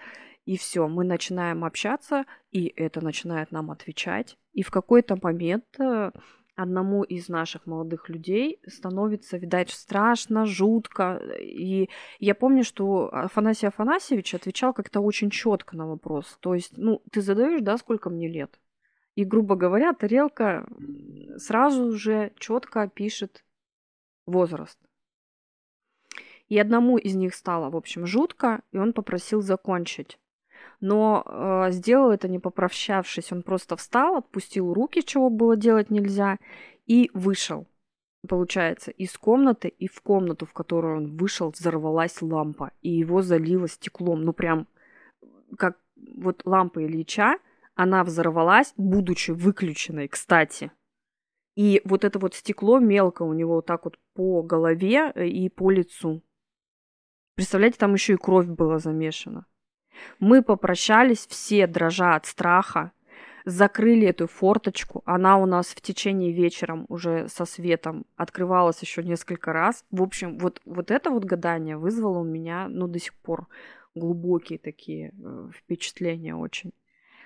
И 0.44 0.58
все, 0.58 0.88
мы 0.88 1.04
начинаем 1.04 1.64
общаться, 1.64 2.26
и 2.50 2.66
это 2.76 3.02
начинает 3.02 3.50
нам 3.50 3.70
отвечать. 3.70 4.36
И 4.52 4.62
в 4.62 4.70
какой-то 4.70 5.18
момент 5.20 5.64
э, 5.80 6.10
одному 6.54 7.02
из 7.02 7.28
наших 7.28 7.66
молодых 7.66 8.08
людей 8.08 8.60
становится, 8.66 9.38
видать, 9.38 9.70
страшно, 9.70 10.44
жутко. 10.44 11.16
И 11.40 11.88
я 12.18 12.34
помню, 12.34 12.62
что 12.62 13.08
Афанасий 13.12 13.68
Афанасьевич 13.68 14.34
отвечал 14.34 14.74
как-то 14.74 15.00
очень 15.00 15.30
четко 15.30 15.76
на 15.76 15.86
вопрос. 15.86 16.36
То 16.40 16.54
есть, 16.54 16.76
ну, 16.76 17.02
ты 17.10 17.22
задаешь, 17.22 17.62
да, 17.62 17.78
сколько 17.78 18.10
мне 18.10 18.28
лет? 18.28 18.60
И, 19.14 19.24
грубо 19.24 19.56
говоря, 19.56 19.92
тарелка 19.94 20.66
сразу 21.36 21.92
же 21.92 22.32
четко 22.38 22.88
пишет 22.88 23.44
возраст. 24.26 24.78
И 26.48 26.58
одному 26.58 26.98
из 26.98 27.14
них 27.14 27.34
стало, 27.34 27.70
в 27.70 27.76
общем, 27.76 28.06
жутко, 28.06 28.62
и 28.72 28.78
он 28.78 28.92
попросил 28.92 29.40
закончить. 29.40 30.18
Но 30.80 31.24
э, 31.26 31.70
сделал 31.72 32.10
это 32.10 32.28
не 32.28 32.38
попрощавшись. 32.38 33.32
Он 33.32 33.42
просто 33.42 33.76
встал, 33.76 34.16
отпустил 34.16 34.72
руки, 34.72 35.02
чего 35.02 35.30
было 35.30 35.56
делать 35.56 35.90
нельзя, 35.90 36.38
и 36.86 37.10
вышел. 37.14 37.66
Получается, 38.28 38.90
из 38.90 39.12
комнаты 39.18 39.68
и 39.68 39.86
в 39.86 40.00
комнату, 40.00 40.46
в 40.46 40.52
которую 40.52 40.96
он 40.96 41.16
вышел, 41.16 41.50
взорвалась 41.50 42.22
лампа, 42.22 42.72
и 42.80 42.90
его 42.90 43.22
залило 43.22 43.68
стеклом. 43.68 44.22
Ну 44.22 44.32
прям 44.32 44.66
как 45.58 45.78
вот 46.16 46.42
лампа 46.44 46.84
Ильича, 46.84 47.36
она 47.74 48.04
взорвалась, 48.04 48.72
будучи 48.76 49.30
выключенной, 49.32 50.08
кстати. 50.08 50.70
И 51.54 51.82
вот 51.84 52.04
это 52.04 52.18
вот 52.18 52.34
стекло 52.34 52.78
мелко 52.78 53.22
у 53.22 53.32
него 53.32 53.56
вот 53.56 53.66
так 53.66 53.84
вот 53.84 53.98
по 54.14 54.42
голове 54.42 55.12
э, 55.14 55.26
и 55.26 55.48
по 55.48 55.70
лицу. 55.70 56.22
Представляете, 57.36 57.78
там 57.78 57.94
еще 57.94 58.14
и 58.14 58.16
кровь 58.16 58.46
была 58.46 58.78
замешана. 58.78 59.46
Мы 60.20 60.42
попрощались, 60.42 61.26
все 61.26 61.66
дрожа 61.66 62.14
от 62.16 62.26
страха, 62.26 62.92
закрыли 63.44 64.06
эту 64.06 64.26
форточку. 64.26 65.02
Она 65.04 65.36
у 65.38 65.46
нас 65.46 65.68
в 65.68 65.80
течение 65.80 66.32
вечером 66.32 66.86
уже 66.88 67.28
со 67.28 67.44
светом 67.44 68.06
открывалась 68.16 68.80
еще 68.80 69.02
несколько 69.02 69.52
раз. 69.52 69.84
В 69.90 70.02
общем, 70.02 70.38
вот, 70.38 70.60
вот 70.64 70.90
это 70.90 71.10
вот 71.10 71.24
гадание 71.24 71.76
вызвало 71.76 72.18
у 72.18 72.24
меня, 72.24 72.68
ну, 72.68 72.88
до 72.88 72.98
сих 72.98 73.14
пор 73.14 73.48
глубокие 73.94 74.58
такие 74.58 75.12
э, 75.22 75.50
впечатления 75.54 76.34
очень. 76.34 76.72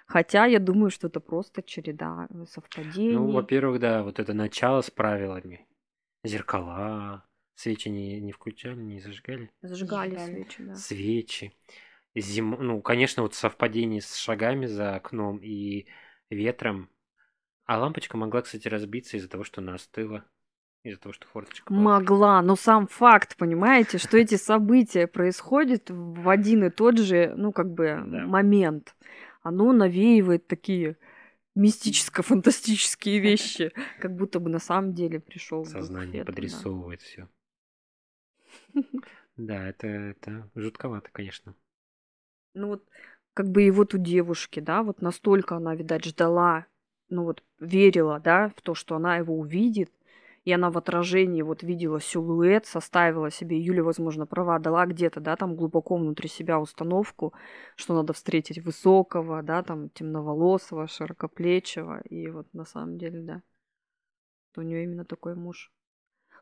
Хотя 0.06 0.46
я 0.46 0.58
думаю, 0.58 0.90
что 0.90 1.06
это 1.08 1.20
просто 1.20 1.62
череда 1.62 2.28
э, 2.30 2.44
совпадений. 2.50 3.14
Ну, 3.14 3.30
во-первых, 3.30 3.78
да, 3.80 4.02
вот 4.02 4.18
это 4.18 4.34
начало 4.34 4.80
с 4.80 4.90
правилами. 4.90 5.66
Зеркала, 6.24 7.24
свечи 7.54 7.88
не, 7.88 8.20
не 8.20 8.32
включали, 8.32 8.80
не 8.80 9.00
зажигали. 9.00 9.50
Зажигали, 9.62 10.10
Зажигали. 10.16 10.34
свечи, 10.34 10.62
да. 10.62 10.74
Свечи. 10.74 11.52
Зим... 12.20 12.56
Ну, 12.58 12.80
конечно, 12.80 13.22
вот 13.22 13.34
совпадение 13.34 14.00
с 14.00 14.16
шагами 14.16 14.66
за 14.66 14.96
окном 14.96 15.38
и 15.42 15.86
ветром. 16.30 16.90
А 17.64 17.78
лампочка 17.78 18.16
могла, 18.16 18.42
кстати, 18.42 18.66
разбиться 18.68 19.16
из-за 19.16 19.28
того, 19.28 19.44
что 19.44 19.60
она 19.60 19.74
остыла. 19.74 20.24
Из-за 20.84 21.00
того, 21.00 21.12
что 21.12 21.26
форточка 21.26 21.72
была. 21.72 21.98
Могла, 21.98 22.42
но 22.42 22.56
сам 22.56 22.86
факт, 22.86 23.36
понимаете, 23.36 23.98
что 23.98 24.16
эти 24.16 24.36
события 24.36 25.06
происходят 25.06 25.90
в 25.90 26.28
один 26.28 26.64
и 26.64 26.70
тот 26.70 26.98
же, 26.98 27.34
ну, 27.36 27.52
как 27.52 27.72
бы, 27.72 28.02
Да. 28.06 28.26
момент. 28.26 28.94
Оно 29.42 29.72
навеивает 29.72 30.46
такие 30.46 30.96
мистическо-фантастические 31.56 33.18
вещи, 33.20 33.72
как 34.00 34.14
будто 34.14 34.40
бы 34.40 34.48
на 34.48 34.60
самом 34.60 34.94
деле 34.94 35.20
пришел 35.20 35.64
Сознание 35.64 36.24
подрисовывает 36.24 37.02
все. 37.02 37.28
Да, 39.36 39.68
это, 39.68 39.86
это 39.86 40.50
жутковато, 40.54 41.10
конечно. 41.12 41.54
Ну 42.58 42.68
вот, 42.68 42.84
как 43.34 43.50
бы 43.50 43.62
и 43.62 43.70
вот 43.70 43.94
у 43.94 43.98
девушки, 43.98 44.58
да, 44.58 44.82
вот 44.82 45.00
настолько 45.00 45.54
она, 45.56 45.76
видать, 45.76 46.04
ждала, 46.04 46.66
ну 47.08 47.22
вот, 47.22 47.44
верила, 47.60 48.18
да, 48.18 48.48
в 48.56 48.62
то, 48.62 48.74
что 48.74 48.96
она 48.96 49.16
его 49.18 49.38
увидит, 49.38 49.92
и 50.44 50.52
она 50.52 50.72
в 50.72 50.76
отражении 50.76 51.42
вот 51.42 51.62
видела 51.62 52.00
силуэт, 52.00 52.66
составила 52.66 53.30
себе, 53.30 53.60
Юля, 53.60 53.84
возможно, 53.84 54.26
права 54.26 54.58
дала 54.58 54.86
где-то, 54.86 55.20
да, 55.20 55.36
там 55.36 55.54
глубоко 55.54 55.96
внутри 55.96 56.28
себя 56.28 56.58
установку, 56.58 57.32
что 57.76 57.94
надо 57.94 58.12
встретить 58.12 58.58
высокого, 58.58 59.40
да, 59.44 59.62
там 59.62 59.90
темноволосого, 59.90 60.88
широкоплечего, 60.88 62.00
и 62.00 62.28
вот 62.28 62.52
на 62.54 62.64
самом 62.64 62.98
деле, 62.98 63.20
да, 63.20 63.42
у 64.56 64.62
нее 64.62 64.82
именно 64.82 65.04
такой 65.04 65.36
муж. 65.36 65.70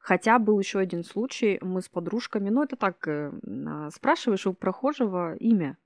Хотя 0.00 0.38
был 0.38 0.58
еще 0.58 0.78
один 0.78 1.04
случай, 1.04 1.58
мы 1.60 1.82
с 1.82 1.90
подружками, 1.90 2.48
ну 2.48 2.62
это 2.62 2.76
так, 2.76 3.06
э, 3.06 3.32
а, 3.66 3.90
спрашиваешь 3.90 4.46
у 4.46 4.54
прохожего 4.54 5.34
имя 5.36 5.76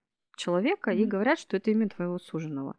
человека 0.40 0.90
и 0.90 1.04
говорят, 1.04 1.38
что 1.38 1.56
это 1.56 1.70
имя 1.70 1.88
твоего 1.88 2.18
суженого. 2.18 2.76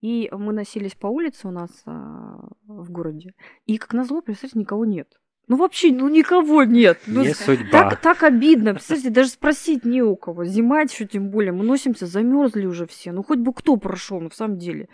И 0.00 0.28
мы 0.30 0.52
носились 0.52 0.94
по 0.94 1.08
улице 1.08 1.48
у 1.48 1.50
нас 1.50 1.70
а, 1.86 2.38
в 2.66 2.90
городе, 2.90 3.34
и 3.66 3.78
как 3.78 3.94
назло, 3.94 4.20
представьте, 4.20 4.58
никого 4.58 4.84
нет. 4.84 5.18
Ну 5.48 5.56
вообще, 5.56 5.90
ну 5.92 6.08
никого 6.10 6.64
нет. 6.64 7.00
Ну, 7.06 7.22
Не 7.22 7.32
судьба. 7.32 7.70
так, 7.70 8.00
так 8.00 8.22
обидно. 8.22 8.74
Представьте, 8.74 9.08
даже 9.08 9.30
спросить 9.30 9.84
не 9.86 10.02
у 10.02 10.14
кого. 10.14 10.44
Зима 10.44 10.82
еще 10.82 11.06
тем 11.06 11.30
более. 11.30 11.52
Мы 11.52 11.64
носимся, 11.64 12.06
замерзли 12.06 12.66
уже 12.66 12.86
все. 12.86 13.12
Ну 13.12 13.22
хоть 13.22 13.38
бы 13.38 13.54
кто 13.54 13.78
прошел, 13.78 14.20
ну 14.20 14.28
в 14.28 14.34
самом 14.34 14.58
деле. 14.58 14.90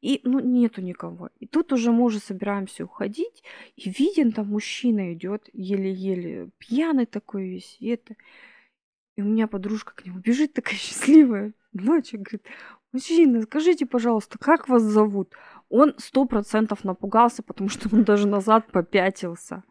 И 0.00 0.20
ну 0.22 0.38
нету 0.38 0.82
никого. 0.82 1.30
И 1.40 1.46
тут 1.46 1.72
уже 1.72 1.90
мы 1.90 2.04
уже 2.04 2.20
собираемся 2.20 2.84
уходить, 2.84 3.42
и 3.74 3.90
виден 3.90 4.30
там 4.30 4.46
мужчина 4.46 5.12
идет 5.12 5.48
еле-еле, 5.52 6.50
пьяный 6.58 7.06
такой 7.06 7.48
весь, 7.48 7.76
и 7.80 7.88
это. 7.88 8.14
И 9.18 9.20
у 9.20 9.24
меня 9.24 9.48
подружка 9.48 9.96
к 9.96 10.06
нему 10.06 10.20
бежит 10.20 10.52
такая 10.52 10.76
счастливая, 10.78 11.52
ночью, 11.72 12.20
говорит, 12.20 12.46
мужчина, 12.92 13.42
скажите, 13.42 13.84
пожалуйста, 13.84 14.38
как 14.38 14.68
вас 14.68 14.80
зовут? 14.84 15.32
Он 15.68 15.92
сто 15.98 16.24
процентов 16.24 16.84
напугался, 16.84 17.42
потому 17.42 17.68
что 17.68 17.88
он 17.92 18.04
даже 18.04 18.28
назад 18.28 18.70
попятился. 18.70 19.64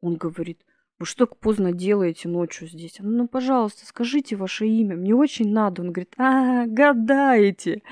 Он 0.00 0.16
говорит, 0.16 0.64
вы 0.98 1.04
что 1.04 1.26
так 1.26 1.36
поздно 1.36 1.72
делаете 1.72 2.30
ночью 2.30 2.68
здесь? 2.68 2.98
Она, 3.00 3.10
ну, 3.10 3.28
пожалуйста, 3.28 3.84
скажите 3.84 4.34
ваше 4.34 4.66
имя, 4.66 4.96
мне 4.96 5.14
очень 5.14 5.52
надо. 5.52 5.82
Он 5.82 5.92
говорит, 5.92 6.14
а, 6.16 6.64
гадаете. 6.64 7.82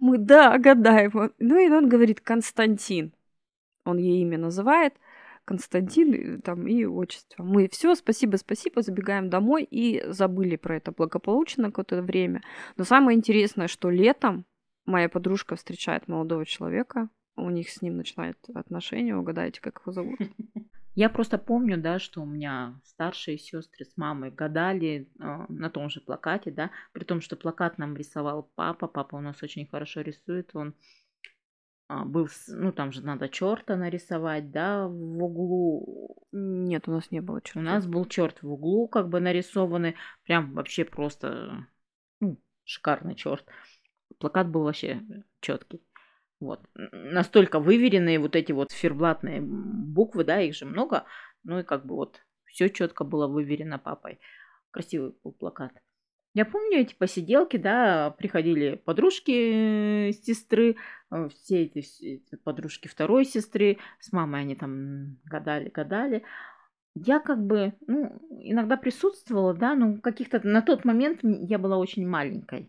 Мы, 0.00 0.18
да, 0.18 0.58
гадаем. 0.58 1.30
Ну, 1.38 1.58
и 1.60 1.70
он 1.70 1.88
говорит, 1.88 2.20
Константин. 2.20 3.14
Он 3.84 3.98
ей 3.98 4.22
имя 4.22 4.38
называет. 4.38 4.94
Константин 5.44 6.12
и 6.14 6.40
там 6.40 6.66
и 6.66 6.84
отчество. 6.84 7.42
Мы 7.42 7.68
все, 7.68 7.94
спасибо, 7.94 8.36
спасибо, 8.36 8.82
забегаем 8.82 9.30
домой 9.30 9.64
и 9.64 10.02
забыли 10.08 10.56
про 10.56 10.76
это 10.76 10.92
благополучно 10.92 11.66
какое-то 11.66 12.02
время. 12.02 12.42
Но 12.76 12.84
самое 12.84 13.16
интересное, 13.18 13.68
что 13.68 13.90
летом 13.90 14.46
моя 14.86 15.08
подружка 15.08 15.56
встречает 15.56 16.08
молодого 16.08 16.46
человека, 16.46 17.08
у 17.36 17.50
них 17.50 17.68
с 17.68 17.82
ним 17.82 17.96
начинают 17.96 18.38
отношения, 18.54 19.16
угадайте, 19.16 19.60
как 19.60 19.80
его 19.82 19.92
зовут? 19.92 20.18
Я 20.94 21.10
просто 21.10 21.38
помню, 21.38 21.76
да, 21.76 21.98
что 21.98 22.22
у 22.22 22.24
меня 22.24 22.80
старшие 22.84 23.36
сестры 23.36 23.84
с 23.84 23.96
мамой 23.96 24.30
гадали 24.30 25.08
э, 25.18 25.46
на 25.48 25.68
том 25.68 25.90
же 25.90 26.00
плакате, 26.00 26.52
да, 26.52 26.70
при 26.92 27.02
том, 27.02 27.20
что 27.20 27.34
плакат 27.34 27.78
нам 27.78 27.96
рисовал 27.96 28.48
папа. 28.54 28.86
Папа 28.86 29.16
у 29.16 29.20
нас 29.20 29.42
очень 29.42 29.66
хорошо 29.66 30.02
рисует, 30.02 30.50
он 30.54 30.74
был, 31.88 32.28
с- 32.28 32.48
ну 32.48 32.72
там 32.72 32.92
же 32.92 33.02
надо 33.02 33.28
черта 33.28 33.76
нарисовать, 33.76 34.50
да, 34.50 34.88
в 34.88 35.22
углу. 35.22 36.16
Нет, 36.32 36.88
у 36.88 36.92
нас 36.92 37.10
не 37.10 37.20
было 37.20 37.38
У 37.38 37.40
чертов. 37.40 37.62
нас 37.62 37.86
был 37.86 38.04
черт 38.06 38.42
в 38.42 38.50
углу, 38.52 38.88
как 38.88 39.08
бы 39.08 39.20
нарисованный, 39.20 39.94
прям 40.24 40.54
вообще 40.54 40.84
просто 40.84 41.66
ну, 42.20 42.38
шикарный 42.64 43.14
черт. 43.14 43.44
Плакат 44.18 44.48
был 44.48 44.62
вообще 44.64 45.02
четкий. 45.40 45.82
Вот. 46.40 46.60
Настолько 46.74 47.60
выверенные 47.60 48.18
вот 48.18 48.36
эти 48.36 48.52
вот 48.52 48.70
циферблатные 48.70 49.40
буквы, 49.42 50.24
да, 50.24 50.40
их 50.40 50.54
же 50.54 50.64
много. 50.66 51.04
Ну 51.42 51.60
и 51.60 51.62
как 51.62 51.86
бы 51.86 51.94
вот 51.94 52.20
все 52.46 52.68
четко 52.70 53.04
было 53.04 53.26
выверено 53.26 53.78
папой. 53.78 54.18
Красивый 54.70 55.14
был 55.22 55.32
плакат. 55.32 55.72
Я 56.34 56.44
помню 56.44 56.78
эти 56.80 56.94
посиделки, 56.94 57.56
да, 57.56 58.10
приходили 58.18 58.74
подружки 58.84 60.08
э, 60.08 60.12
сестры, 60.12 60.76
э, 61.12 61.28
все 61.28 61.62
эти, 61.62 61.80
все 61.80 62.14
эти 62.16 62.34
подружки 62.34 62.88
второй 62.88 63.24
сестры, 63.24 63.78
с 64.00 64.12
мамой 64.12 64.40
они 64.40 64.56
там 64.56 65.16
гадали, 65.24 65.68
гадали. 65.68 66.24
Я 66.96 67.20
как 67.20 67.44
бы, 67.44 67.74
ну, 67.86 68.20
иногда 68.40 68.76
присутствовала, 68.76 69.54
да, 69.54 69.76
но 69.76 70.00
каких-то 70.00 70.40
на 70.46 70.60
тот 70.60 70.84
момент 70.84 71.20
я 71.22 71.58
была 71.58 71.76
очень 71.76 72.06
маленькой. 72.06 72.68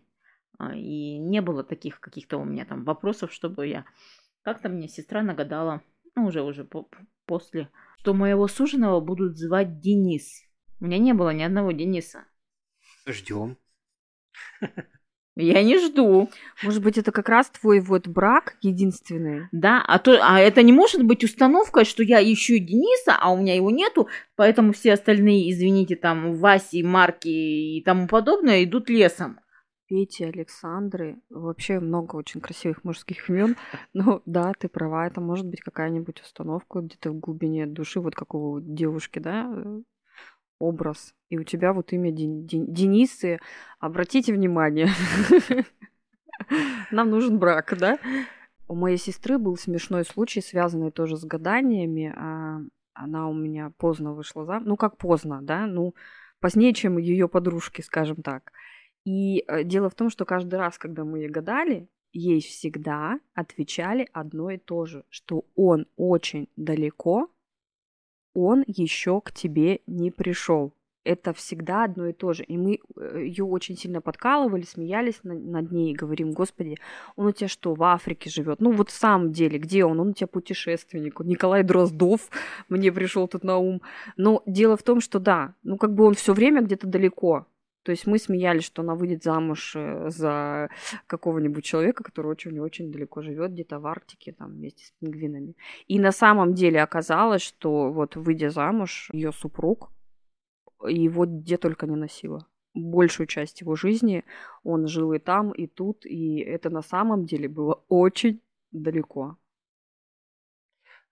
А, 0.58 0.74
И 0.76 1.18
не 1.18 1.40
было 1.42 1.64
таких 1.64 1.98
каких-то 1.98 2.38
у 2.38 2.44
меня 2.44 2.64
там 2.64 2.84
вопросов, 2.84 3.32
чтобы 3.32 3.66
я... 3.66 3.84
Как-то 4.42 4.68
мне 4.68 4.86
сестра 4.86 5.22
нагадала, 5.22 5.82
ну, 6.14 6.26
уже, 6.26 6.42
уже 6.42 6.64
по- 6.64 6.88
после, 7.24 7.68
что 7.98 8.14
моего 8.14 8.46
суженого 8.46 9.00
будут 9.00 9.36
звать 9.36 9.80
Денис. 9.80 10.44
У 10.78 10.84
меня 10.84 10.98
не 10.98 11.14
было 11.14 11.30
ни 11.30 11.42
одного 11.42 11.72
Дениса. 11.72 12.26
Ждем. 13.06 13.56
Я 15.38 15.62
не 15.62 15.78
жду. 15.78 16.30
Может 16.62 16.82
быть, 16.82 16.96
это 16.96 17.12
как 17.12 17.28
раз 17.28 17.50
твой 17.50 17.80
вот 17.80 18.08
брак 18.08 18.56
единственный? 18.62 19.48
Да, 19.52 19.84
а, 19.86 19.98
то, 19.98 20.18
а 20.22 20.40
это 20.40 20.62
не 20.62 20.72
может 20.72 21.04
быть 21.04 21.24
установкой, 21.24 21.84
что 21.84 22.02
я 22.02 22.22
ищу 22.22 22.58
Дениса, 22.58 23.14
а 23.20 23.30
у 23.30 23.36
меня 23.36 23.54
его 23.54 23.70
нету, 23.70 24.08
поэтому 24.34 24.72
все 24.72 24.94
остальные, 24.94 25.50
извините, 25.50 25.94
там, 25.94 26.36
Васи, 26.36 26.82
Марки 26.82 27.28
и 27.28 27.82
тому 27.84 28.08
подобное 28.08 28.64
идут 28.64 28.88
лесом. 28.88 29.38
Пети, 29.88 30.24
Александры, 30.24 31.20
вообще 31.28 31.80
много 31.80 32.16
очень 32.16 32.40
красивых 32.40 32.82
мужских 32.82 33.28
имен. 33.28 33.56
Но 33.92 34.22
да, 34.24 34.52
ты 34.58 34.68
права, 34.68 35.06
это 35.06 35.20
может 35.20 35.46
быть 35.46 35.60
какая-нибудь 35.60 36.22
установка 36.22 36.80
где-то 36.80 37.10
в 37.10 37.20
глубине 37.20 37.66
души, 37.66 38.00
вот 38.00 38.14
как 38.14 38.34
у 38.34 38.58
девушки, 38.60 39.18
да, 39.18 39.52
э, 39.54 39.82
образ. 40.58 41.14
И 41.28 41.38
у 41.38 41.44
тебя 41.44 41.72
вот 41.72 41.92
имя 41.92 42.10
Ден- 42.10 42.46
Ден- 42.46 42.72
Денисы. 42.72 43.40
Обратите 43.78 44.32
внимание, 44.32 44.88
нам 46.90 47.10
нужен 47.10 47.38
брак, 47.38 47.74
да? 47.78 47.98
У 48.68 48.74
моей 48.74 48.96
сестры 48.96 49.38
был 49.38 49.56
смешной 49.56 50.04
случай, 50.04 50.40
связанный 50.40 50.90
тоже 50.90 51.16
с 51.16 51.24
гаданиями. 51.24 52.12
А, 52.16 52.60
Она 52.94 53.28
у 53.28 53.34
меня 53.34 53.72
поздно 53.76 54.12
вышла 54.12 54.44
замуж. 54.44 54.66
Ну, 54.66 54.76
как 54.76 54.96
поздно, 54.96 55.40
да? 55.42 55.66
Ну, 55.66 55.94
позднее, 56.40 56.72
чем 56.72 56.98
ее 56.98 57.28
подружки, 57.28 57.82
скажем 57.82 58.22
так. 58.22 58.52
И 59.04 59.44
э, 59.46 59.62
дело 59.64 59.88
в 59.88 59.94
том, 59.94 60.10
что 60.10 60.24
каждый 60.24 60.56
раз, 60.58 60.78
когда 60.78 61.04
мы 61.04 61.20
ей 61.20 61.28
гадали, 61.28 61.88
ей 62.12 62.40
всегда 62.40 63.20
отвечали 63.34 64.08
одно 64.12 64.50
и 64.50 64.56
то 64.58 64.86
же, 64.86 65.04
что 65.10 65.44
он 65.54 65.86
очень 65.96 66.48
далеко, 66.56 67.30
он 68.36 68.64
еще 68.66 69.20
к 69.20 69.32
тебе 69.32 69.80
не 69.86 70.10
пришел. 70.10 70.72
Это 71.04 71.32
всегда 71.32 71.84
одно 71.84 72.08
и 72.08 72.12
то 72.12 72.32
же. 72.32 72.42
И 72.42 72.58
мы 72.58 72.80
э, 72.96 73.22
ее 73.24 73.44
очень 73.44 73.76
сильно 73.76 74.00
подкалывали, 74.00 74.62
смеялись 74.62 75.20
над 75.22 75.70
ней 75.70 75.92
и 75.92 75.96
говорим, 75.96 76.32
господи, 76.32 76.76
он 77.14 77.26
у 77.26 77.32
тебя 77.32 77.48
что, 77.48 77.74
в 77.74 77.82
Африке 77.82 78.28
живет? 78.28 78.60
Ну 78.60 78.72
вот 78.72 78.90
в 78.90 78.94
самом 78.94 79.32
деле, 79.32 79.58
где 79.58 79.84
он? 79.84 80.00
Он 80.00 80.08
у 80.08 80.12
тебя 80.12 80.26
путешественник. 80.26 81.20
Николай 81.20 81.62
Дроздов 81.62 82.28
мне 82.68 82.92
пришел 82.92 83.28
тут 83.28 83.44
на 83.44 83.56
ум. 83.56 83.82
Но 84.16 84.42
дело 84.46 84.76
в 84.76 84.82
том, 84.82 85.00
что 85.00 85.20
да, 85.20 85.54
ну 85.62 85.78
как 85.78 85.94
бы 85.94 86.04
он 86.04 86.14
все 86.14 86.34
время 86.34 86.60
где-то 86.60 86.86
далеко. 86.88 87.46
То 87.86 87.92
есть 87.92 88.04
мы 88.04 88.18
смеялись, 88.18 88.64
что 88.64 88.82
она 88.82 88.96
выйдет 88.96 89.22
замуж 89.22 89.76
э, 89.76 90.10
за 90.10 90.70
какого-нибудь 91.06 91.64
человека, 91.64 92.02
который 92.02 92.26
очень-очень 92.26 92.90
далеко 92.90 93.22
живет, 93.22 93.52
где-то 93.52 93.78
в 93.78 93.86
Арктике, 93.86 94.32
там, 94.32 94.54
вместе 94.54 94.86
с 94.86 94.90
пингвинами. 94.98 95.54
И 95.86 96.00
на 96.00 96.10
самом 96.10 96.52
деле 96.54 96.82
оказалось, 96.82 97.42
что 97.42 97.92
вот 97.92 98.16
выйдя 98.16 98.50
замуж, 98.50 99.08
ее 99.12 99.30
супруг 99.30 99.92
его 100.84 101.26
где 101.26 101.58
только 101.58 101.86
не 101.86 101.94
носила. 101.94 102.48
Большую 102.74 103.28
часть 103.28 103.60
его 103.60 103.76
жизни 103.76 104.24
он 104.64 104.88
жил 104.88 105.12
и 105.12 105.20
там, 105.20 105.52
и 105.52 105.68
тут, 105.68 106.04
и 106.04 106.38
это 106.38 106.70
на 106.70 106.82
самом 106.82 107.24
деле 107.24 107.48
было 107.48 107.84
очень 107.88 108.40
далеко. 108.72 109.38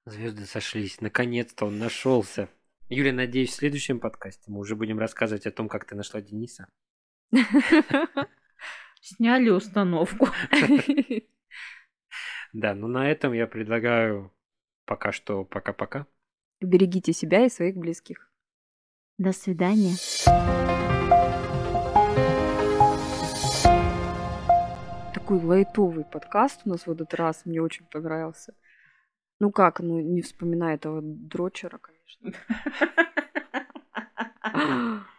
Звезды 0.07 0.45
сошлись. 0.45 1.01
Наконец-то 1.01 1.67
он 1.67 1.79
нашелся. 1.79 2.49
Юля, 2.91 3.15
надеюсь, 3.15 3.51
в 3.51 3.55
следующем 3.55 3.99
подкасте 3.99 4.51
мы 4.51 4.59
уже 4.59 4.77
будем 4.77 4.99
рассказывать 4.99 5.47
о 5.47 5.51
том, 5.51 5.69
как 5.69 5.87
ты 5.87 5.95
нашла 5.95 6.21
Дениса. 6.21 6.69
Сняли 9.01 9.49
установку. 9.49 10.29
Да, 12.53 12.75
ну 12.75 12.87
на 12.87 13.11
этом 13.11 13.33
я 13.33 13.47
предлагаю 13.47 14.33
пока 14.85 15.13
что 15.13 15.45
пока-пока. 15.45 16.07
Берегите 16.61 17.13
себя 17.13 17.47
и 17.47 17.49
своих 17.49 17.75
близких. 17.75 18.31
До 19.19 19.33
свидания. 19.33 19.97
Такой 25.15 25.39
лайтовый 25.41 26.05
подкаст 26.05 26.61
у 26.65 26.69
нас 26.69 26.87
в 26.87 26.91
этот 26.91 27.13
раз. 27.15 27.45
Мне 27.45 27.61
очень 27.61 27.87
понравился. 27.87 28.55
Ну 29.41 29.51
как, 29.51 29.81
ну 29.81 30.01
не 30.01 30.23
вспоминая 30.23 30.77
этого 30.77 31.01
дрочера, 31.03 31.79
конечно. 32.05 32.39